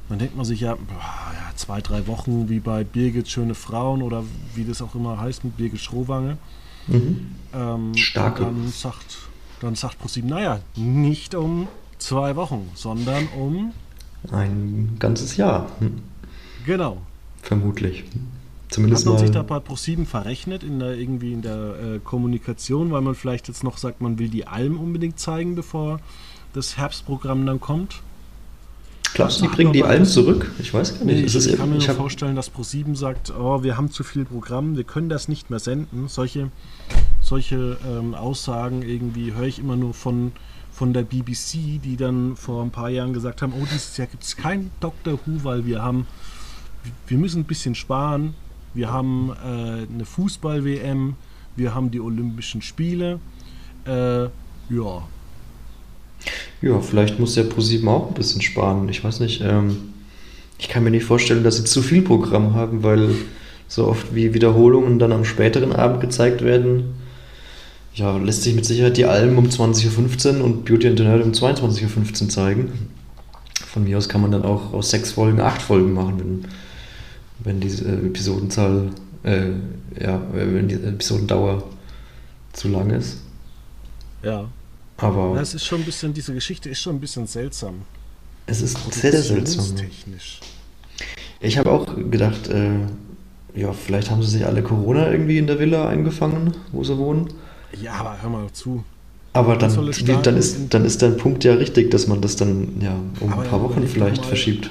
[0.08, 4.02] dann denkt man sich ja, boah, ja zwei, drei Wochen wie bei Birgit Schöne Frauen
[4.02, 6.38] oder wie das auch immer heißt mit Birgit Schrowange.
[6.88, 7.34] Mhm.
[7.54, 8.44] Ähm, Starke.
[8.44, 9.18] Dann sagt,
[9.60, 13.72] dann sagt ProSieben, naja, nicht um zwei Wochen, sondern um,
[14.30, 15.70] Ein ganzes Jahr.
[15.78, 16.02] Hm.
[16.66, 16.98] genau,
[17.42, 18.04] Vermutlich.
[18.04, 18.10] Hat
[18.70, 19.20] Zumindest man mal.
[19.20, 23.48] sich da bei Pro7 verrechnet in der, irgendwie in der äh, Kommunikation, weil man vielleicht
[23.48, 26.00] jetzt noch sagt, man will die Alm unbedingt zeigen, bevor
[26.52, 28.00] das Herbstprogramm dann kommt?
[29.14, 30.50] Glaubst du, die bringen die das- zurück?
[30.58, 31.16] Ich weiß gar nicht.
[31.18, 34.04] Nee, ich, ich kann mir ich nur vorstellen, dass Pro7 sagt, oh, wir haben zu
[34.04, 36.08] viel Programm, wir können das nicht mehr senden.
[36.08, 36.50] Solche,
[37.20, 40.32] solche ähm, Aussagen irgendwie höre ich immer nur von,
[40.70, 44.22] von der BBC, die dann vor ein paar Jahren gesagt haben, oh, dieses Jahr gibt
[44.24, 46.06] es kein Doctor Who, weil wir haben,
[47.06, 48.34] wir müssen ein bisschen sparen.
[48.72, 51.16] Wir haben äh, eine Fußball-WM,
[51.56, 53.20] wir haben die Olympischen Spiele.
[53.84, 55.02] Äh, ja,
[56.60, 58.88] Ja, vielleicht muss der ProSieben auch ein bisschen sparen.
[58.88, 59.42] Ich weiß nicht.
[59.44, 59.92] Ähm,
[60.58, 63.10] ich kann mir nicht vorstellen, dass sie zu viel Programm haben, weil
[63.66, 66.94] so oft wie Wiederholungen dann am späteren Abend gezeigt werden.
[67.94, 71.24] Ja, lässt sich mit Sicherheit die Alm um 20.15 Uhr und Beauty and the Nerd
[71.24, 72.90] um 22.15 Uhr zeigen.
[73.66, 76.44] Von mir aus kann man dann auch aus sechs Folgen acht Folgen machen, wenn,
[77.40, 78.90] wenn diese äh, Episodenzahl,
[79.24, 79.50] äh,
[80.00, 81.64] ja, wenn die Episodendauer
[82.52, 83.18] zu lang ist.
[84.22, 84.44] ja.
[85.02, 87.82] Aber Das ist schon ein bisschen, diese Geschichte ist schon ein bisschen seltsam.
[88.46, 89.64] es ist sehr, sehr seltsam.
[89.64, 90.40] Produktionstechnisch.
[91.40, 92.70] Ich habe auch gedacht, äh,
[93.54, 97.28] ja, vielleicht haben sie sich alle Corona irgendwie in der Villa eingefangen, wo sie wohnen.
[97.82, 98.84] Ja, aber hör mal zu.
[99.34, 99.74] Aber dann,
[100.22, 103.42] dann, ist, dann ist dein Punkt ja richtig, dass man das dann ja um Aber
[103.42, 104.70] ein paar Wochen vielleicht mal- verschiebt.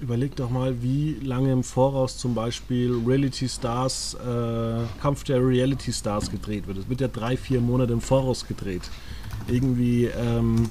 [0.00, 5.92] Überleg doch mal, wie lange im Voraus zum Beispiel Reality Stars, äh, Kampf der Reality
[5.92, 6.78] Stars gedreht wird.
[6.78, 8.82] Es wird ja drei, vier Monate im Voraus gedreht.
[9.52, 10.70] Irgendwie ähm,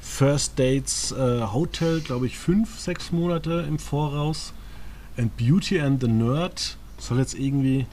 [0.00, 4.52] First Dates äh, Hotel, glaube ich, fünf, sechs Monate im Voraus.
[5.16, 7.86] And Beauty and the Nerd soll jetzt irgendwie,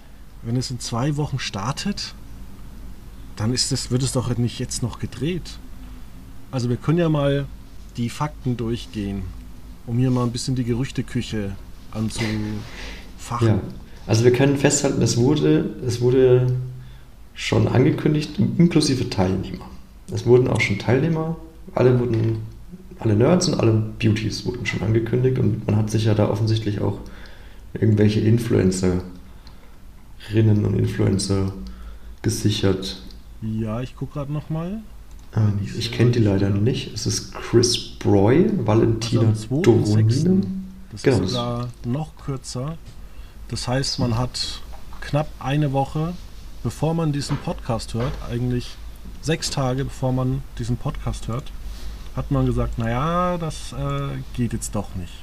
[0.43, 2.15] wenn es in zwei Wochen startet,
[3.36, 5.59] dann ist es, wird es doch nicht jetzt noch gedreht.
[6.51, 7.45] Also wir können ja mal
[7.97, 9.23] die Fakten durchgehen,
[9.86, 11.55] um hier mal ein bisschen die Gerüchteküche
[11.91, 13.47] anzufachen.
[13.47, 13.59] Ja.
[14.05, 16.55] Also wir können festhalten, es wurde, es wurde
[17.38, 19.66] schon angekündigt, inklusive Teilnehmer.
[20.12, 21.38] Es wurden auch schon Teilnehmer,
[21.76, 22.40] alle wurden,
[23.00, 26.82] alle Nerds und alle Beauties wurden schon angekündigt und man hat sich ja da offensichtlich
[26.82, 27.00] auch
[27.74, 29.04] irgendwelche Influencerinnen
[30.66, 31.54] und Influencer
[32.24, 33.02] gesichert.
[33.42, 34.80] Ja, ich gucke gerade nochmal.
[35.36, 36.92] Ähm, Ich ich kenne die leider nicht.
[36.94, 39.64] Es ist Chris Broy, Valentina Also am 2.6..
[39.64, 40.48] Doronina.
[40.92, 41.24] Das Genau.
[41.24, 42.78] ist sogar noch kürzer.
[43.50, 44.62] Das heißt, man hat
[45.02, 46.14] knapp eine Woche,
[46.64, 48.76] bevor man diesen Podcast hört, eigentlich
[49.22, 51.51] sechs Tage bevor man diesen Podcast hört,
[52.16, 55.14] hat man gesagt, naja, das äh, geht jetzt doch nicht.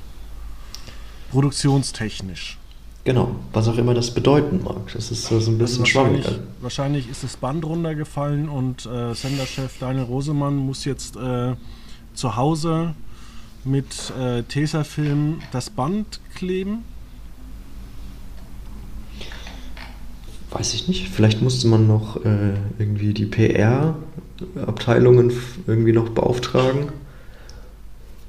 [1.31, 2.59] Produktionstechnisch.
[3.05, 4.93] Genau, was auch immer das bedeuten mag.
[4.95, 6.25] Das ist so ein bisschen Also schwammig.
[6.61, 11.55] wahrscheinlich, ist das Band runtergefallen und äh, Senderchef Daniel Rosemann muss jetzt äh,
[12.15, 12.95] zu Hause
[13.65, 16.85] mit äh, Tesafilm das Band kleben.
[20.57, 21.09] Weiß ich nicht.
[21.09, 25.33] Vielleicht musste man noch äh, irgendwie die PR-Abteilungen
[25.67, 26.93] irgendwie noch beauftragen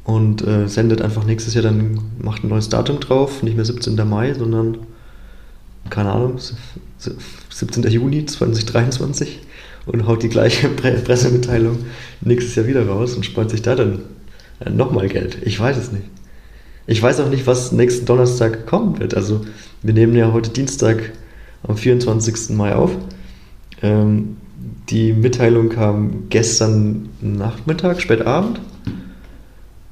[0.04, 3.96] und äh, sendet einfach nächstes Jahr dann, macht ein neues Datum drauf, nicht mehr 17.
[4.10, 4.80] Mai, sondern,
[5.92, 6.56] keine Ahnung, s-
[7.00, 7.12] s-
[7.50, 7.84] 17.
[7.92, 9.42] Juni 2023
[9.86, 11.78] und haut die gleiche Pre Pressemitteilung
[12.22, 14.00] nächstes Jahr wieder raus und spart sich da dann
[14.62, 15.38] äh, nochmal Geld.
[15.44, 16.06] Ich weiß es nicht.
[16.88, 19.14] Ich weiß auch nicht, was nächsten Donnerstag kommen wird.
[19.16, 19.46] Also,
[19.84, 21.12] wir nehmen ja heute Dienstag
[21.68, 22.56] am 24.
[22.56, 22.92] Mai auf.
[23.82, 24.38] Ähm,
[24.90, 28.60] die Mitteilung kam gestern Nachmittag, spät Abend.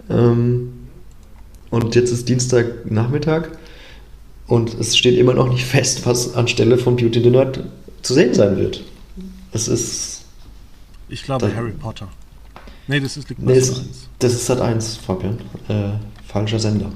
[0.09, 0.74] Ähm,
[1.69, 3.49] und jetzt ist Dienstagnachmittag
[4.47, 7.63] und es steht immer noch nicht fest, was anstelle von Beauty the Nerd
[8.03, 8.84] zu sehen sein wird.
[9.51, 10.26] Es ist.
[11.09, 12.09] Ich glaube da, Harry Potter.
[12.88, 13.82] Nee, das ist nee, das,
[14.19, 15.38] das ist Sat 1, Fabian.
[15.69, 15.93] Äh,
[16.28, 16.91] falscher Sender.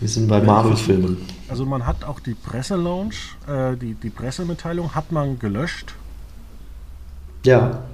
[0.00, 1.18] Wir sind bei Marvel-Filmen.
[1.48, 5.94] Also man hat auch die Presselaunch, äh, die, die Pressemitteilung hat man gelöscht.
[7.44, 7.84] Ja.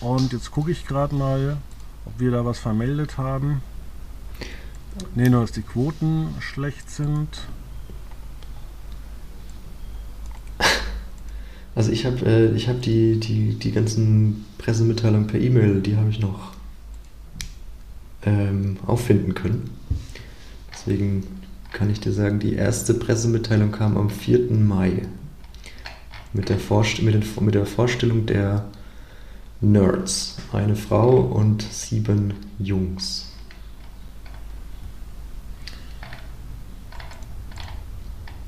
[0.00, 1.58] Und jetzt gucke ich gerade mal,
[2.04, 3.62] ob wir da was vermeldet haben.
[5.14, 7.28] Ne, nur dass die Quoten schlecht sind.
[11.74, 16.20] Also ich habe äh, hab die, die, die ganzen Pressemitteilungen per E-Mail, die habe ich
[16.20, 16.52] noch
[18.22, 19.68] ähm, auffinden können.
[20.86, 21.26] Deswegen
[21.72, 24.52] kann ich dir sagen, die erste Pressemitteilung kam am 4.
[24.52, 25.02] Mai
[26.32, 28.66] mit der, Vorst mit, den, mit der Vorstellung der
[29.60, 30.36] Nerds.
[30.52, 33.32] Eine Frau und sieben Jungs.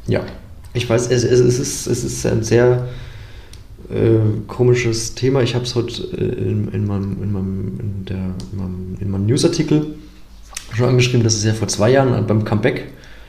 [0.07, 0.25] Ja,
[0.75, 2.89] ich weiß, es, es, es, ist, es ist ein sehr
[3.91, 5.43] äh, komisches Thema.
[5.43, 9.11] Ich habe es heute äh, in, in, meinem, in, meinem, in, der, in, meinem, in
[9.11, 9.97] meinem Newsartikel
[10.75, 12.85] schon angeschrieben, dass es ja vor zwei Jahren beim Comeback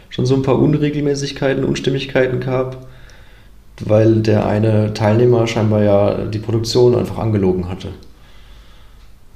[0.10, 2.88] schon so ein paar Unregelmäßigkeiten, Unstimmigkeiten gab,
[3.80, 7.90] weil der eine Teilnehmer scheinbar ja die Produktion einfach angelogen hatte.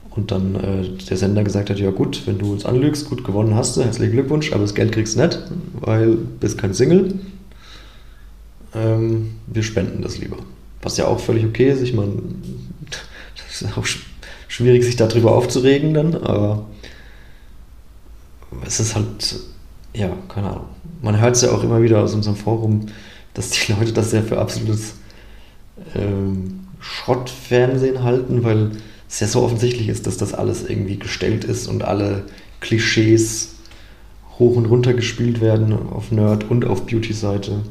[0.09, 3.55] Und dann äh, der Sender gesagt hat, ja gut, wenn du uns anlügst, gut gewonnen
[3.55, 5.39] hast du, herzlichen Glückwunsch, aber das Geld kriegst du nicht,
[5.79, 7.15] weil du bist kein Single.
[8.75, 10.37] Ähm, wir spenden das lieber.
[10.81, 11.81] Was ja auch völlig okay ist.
[11.81, 12.11] Ich meine,
[13.37, 13.85] das ist auch
[14.47, 16.65] schwierig, sich darüber aufzuregen dann, aber
[18.65, 19.39] es ist halt,
[19.93, 20.65] ja, keine Ahnung.
[21.01, 22.87] Man hört es ja auch immer wieder aus unserem Forum,
[23.33, 24.95] dass die Leute das ja für absolutes
[25.95, 28.71] ähm, Schrottfernsehen halten, weil
[29.09, 32.25] es ja so offensichtlich ist, dass das alles irgendwie gestellt ist und alle
[32.59, 33.55] Klischees
[34.39, 37.61] hoch und runter gespielt werden auf Nerd und auf Beauty-Seite.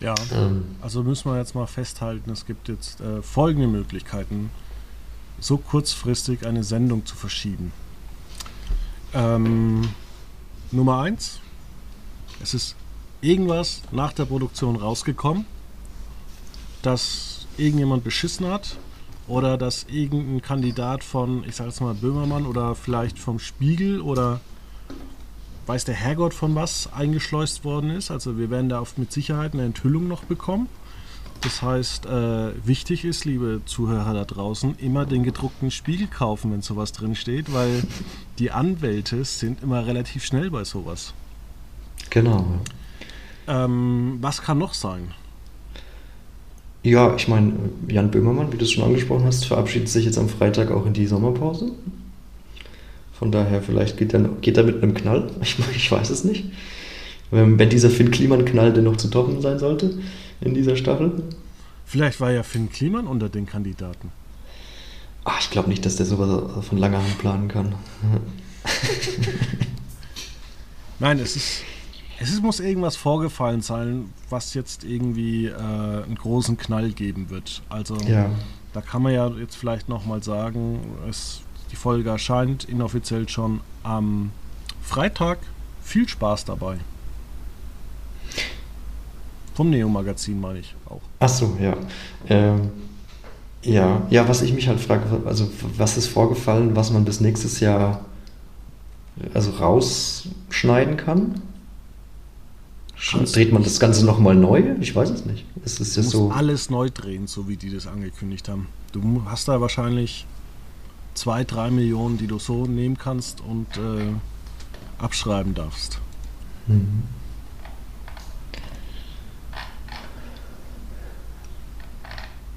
[0.00, 4.50] Ja, ähm, also müssen wir jetzt mal festhalten, es gibt jetzt äh, folgende Möglichkeiten,
[5.40, 7.72] so kurzfristig eine Sendung zu verschieben.
[9.14, 9.88] Ähm,
[10.70, 11.40] Nummer eins,
[12.42, 12.76] es ist
[13.20, 15.46] irgendwas nach der Produktion rausgekommen,
[16.82, 18.78] dass irgendjemand beschissen hat
[19.26, 24.40] oder dass irgendein Kandidat von, ich sage jetzt mal Böhmermann oder vielleicht vom Spiegel oder
[25.66, 28.10] weiß der Herrgott von was eingeschleust worden ist.
[28.10, 30.68] Also wir werden da oft mit Sicherheit eine Enthüllung noch bekommen.
[31.40, 36.62] Das heißt, äh, wichtig ist, liebe Zuhörer da draußen, immer den gedruckten Spiegel kaufen, wenn
[36.62, 37.82] sowas drin steht, weil
[38.38, 41.14] die Anwälte sind immer relativ schnell bei sowas.
[42.10, 42.44] Genau.
[43.46, 45.12] Ähm, was kann noch sein?
[46.82, 47.52] Ja, ich meine,
[47.88, 50.92] Jan Böhmermann, wie du es schon angesprochen hast, verabschiedet sich jetzt am Freitag auch in
[50.92, 51.72] die Sommerpause.
[53.12, 55.30] Von daher, vielleicht geht er, geht er mit einem Knall.
[55.42, 56.46] Ich, ich weiß es nicht.
[57.30, 59.98] Wenn, wenn dieser Finn Kliman-Knall denn noch zu toppen sein sollte
[60.40, 61.22] in dieser Staffel.
[61.84, 64.12] Vielleicht war ja Finn Kliman unter den Kandidaten.
[65.24, 67.74] Ach, ich glaube nicht, dass der sowas von langer Hand planen kann.
[70.98, 71.62] Nein, es ist,
[72.18, 77.62] es muss irgendwas vorgefallen sein, was jetzt irgendwie äh, einen großen Knall geben wird.
[77.68, 78.30] Also ja.
[78.72, 84.30] da kann man ja jetzt vielleicht nochmal sagen, es die Folge erscheint inoffiziell schon am
[84.82, 85.38] Freitag.
[85.82, 86.78] Viel Spaß dabei.
[89.58, 91.00] Vom Neo-Magazin meine ich auch.
[91.18, 91.76] Ach so, ja.
[92.28, 92.70] Ähm,
[93.60, 97.58] ja, ja, was ich mich halt frage, also was ist vorgefallen, was man bis nächstes
[97.58, 98.04] Jahr
[99.34, 101.42] also rausschneiden kann?
[103.10, 104.76] Kannst Dreht man das Ganze nochmal neu?
[104.78, 105.44] Ich weiß es nicht.
[105.64, 108.68] Es ist du musst so alles neu drehen, so wie die das angekündigt haben.
[108.92, 110.24] Du hast da wahrscheinlich
[111.14, 115.98] zwei, drei Millionen, die du so nehmen kannst und äh, abschreiben darfst.
[116.68, 117.02] Mhm.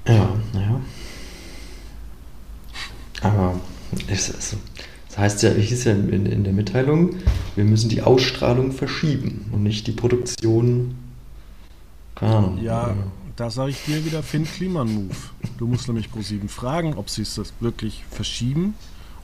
[0.06, 0.80] Ja, naja.
[3.20, 3.60] Aber
[4.08, 4.56] es, es,
[5.08, 7.16] das heißt ja, hieß ja in, in der Mitteilung,
[7.54, 10.94] wir müssen die Ausstrahlung verschieben und nicht die Produktion.
[12.14, 12.62] Keine Ahnung.
[12.62, 12.96] Ja,
[13.36, 15.16] da sage ich dir wieder Finn Kliman Move.
[15.58, 18.74] Du musst nämlich Pro7 fragen, ob sie es das wirklich verschieben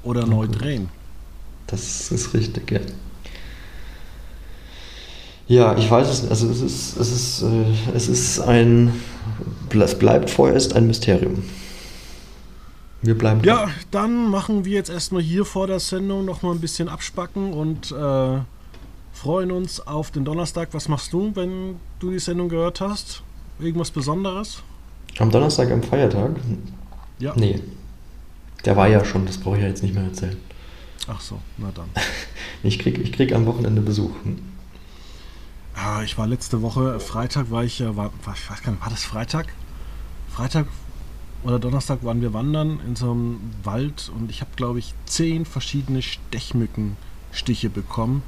[0.03, 0.89] oder neu drehen.
[1.67, 2.81] Das ist richtig, ja.
[5.49, 6.31] Ja, ich weiß es nicht.
[6.31, 8.93] Also es ist, es ist, äh, es ist ein,
[9.73, 11.43] es bleibt vorerst ein Mysterium.
[13.01, 13.69] Wir bleiben dran.
[13.69, 17.93] Ja, dann machen wir jetzt erstmal hier vor der Sendung nochmal ein bisschen abspacken und
[17.93, 18.39] äh,
[19.13, 20.69] freuen uns auf den Donnerstag.
[20.73, 23.23] Was machst du, wenn du die Sendung gehört hast?
[23.59, 24.63] Irgendwas Besonderes?
[25.19, 26.33] Am Donnerstag, am Feiertag?
[27.19, 27.33] Ja.
[27.37, 27.61] Nee.
[28.65, 30.37] Der war ja schon, das brauche ich ja jetzt nicht mehr erzählen.
[31.07, 31.89] Ach so, na dann.
[32.65, 34.11] Ich krieg, ich krieg am Wochenende Besuch.
[35.81, 38.91] Ja, ich war letzte Woche, Freitag war ich war, war, ich weiß gar nicht, war
[38.91, 39.47] das Freitag?
[40.29, 40.67] Freitag
[41.45, 45.45] oder Donnerstag waren wir wandern in so einem Wald und ich habe, glaube ich, zehn
[45.45, 48.25] verschiedene Stechmückenstiche bekommen.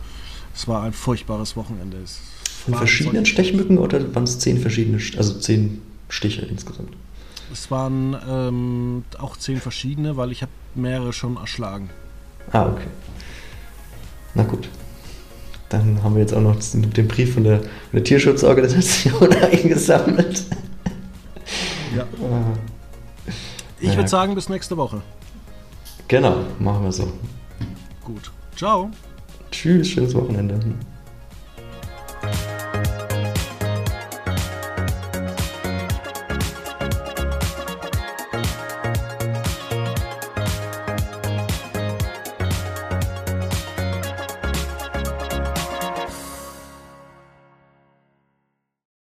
[0.55, 1.97] Es war ein furchtbares Wochenende.
[1.99, 2.21] Es
[2.65, 6.93] Von verschiedenen Stechmücken oder waren es zehn verschiedene, also zehn Stiche insgesamt?
[7.53, 11.91] Es waren ähm, auch zehn verschiedene, weil ich habe mehrere schon erschlagen.
[12.53, 12.87] Ah, okay.
[14.35, 14.69] Na gut.
[15.71, 20.45] Dann haben wir jetzt auch noch den Brief von der, von der Tierschutzorganisation eingesammelt.
[21.97, 22.03] Ja.
[22.23, 22.53] Ah,
[23.81, 25.01] Ich würde sagen, bis nächste Woche.
[26.09, 27.11] Genau, machen wir so.
[28.05, 28.31] Gut.
[28.57, 28.91] Ciao.
[29.51, 30.59] Tschüss, schönes Wochenende.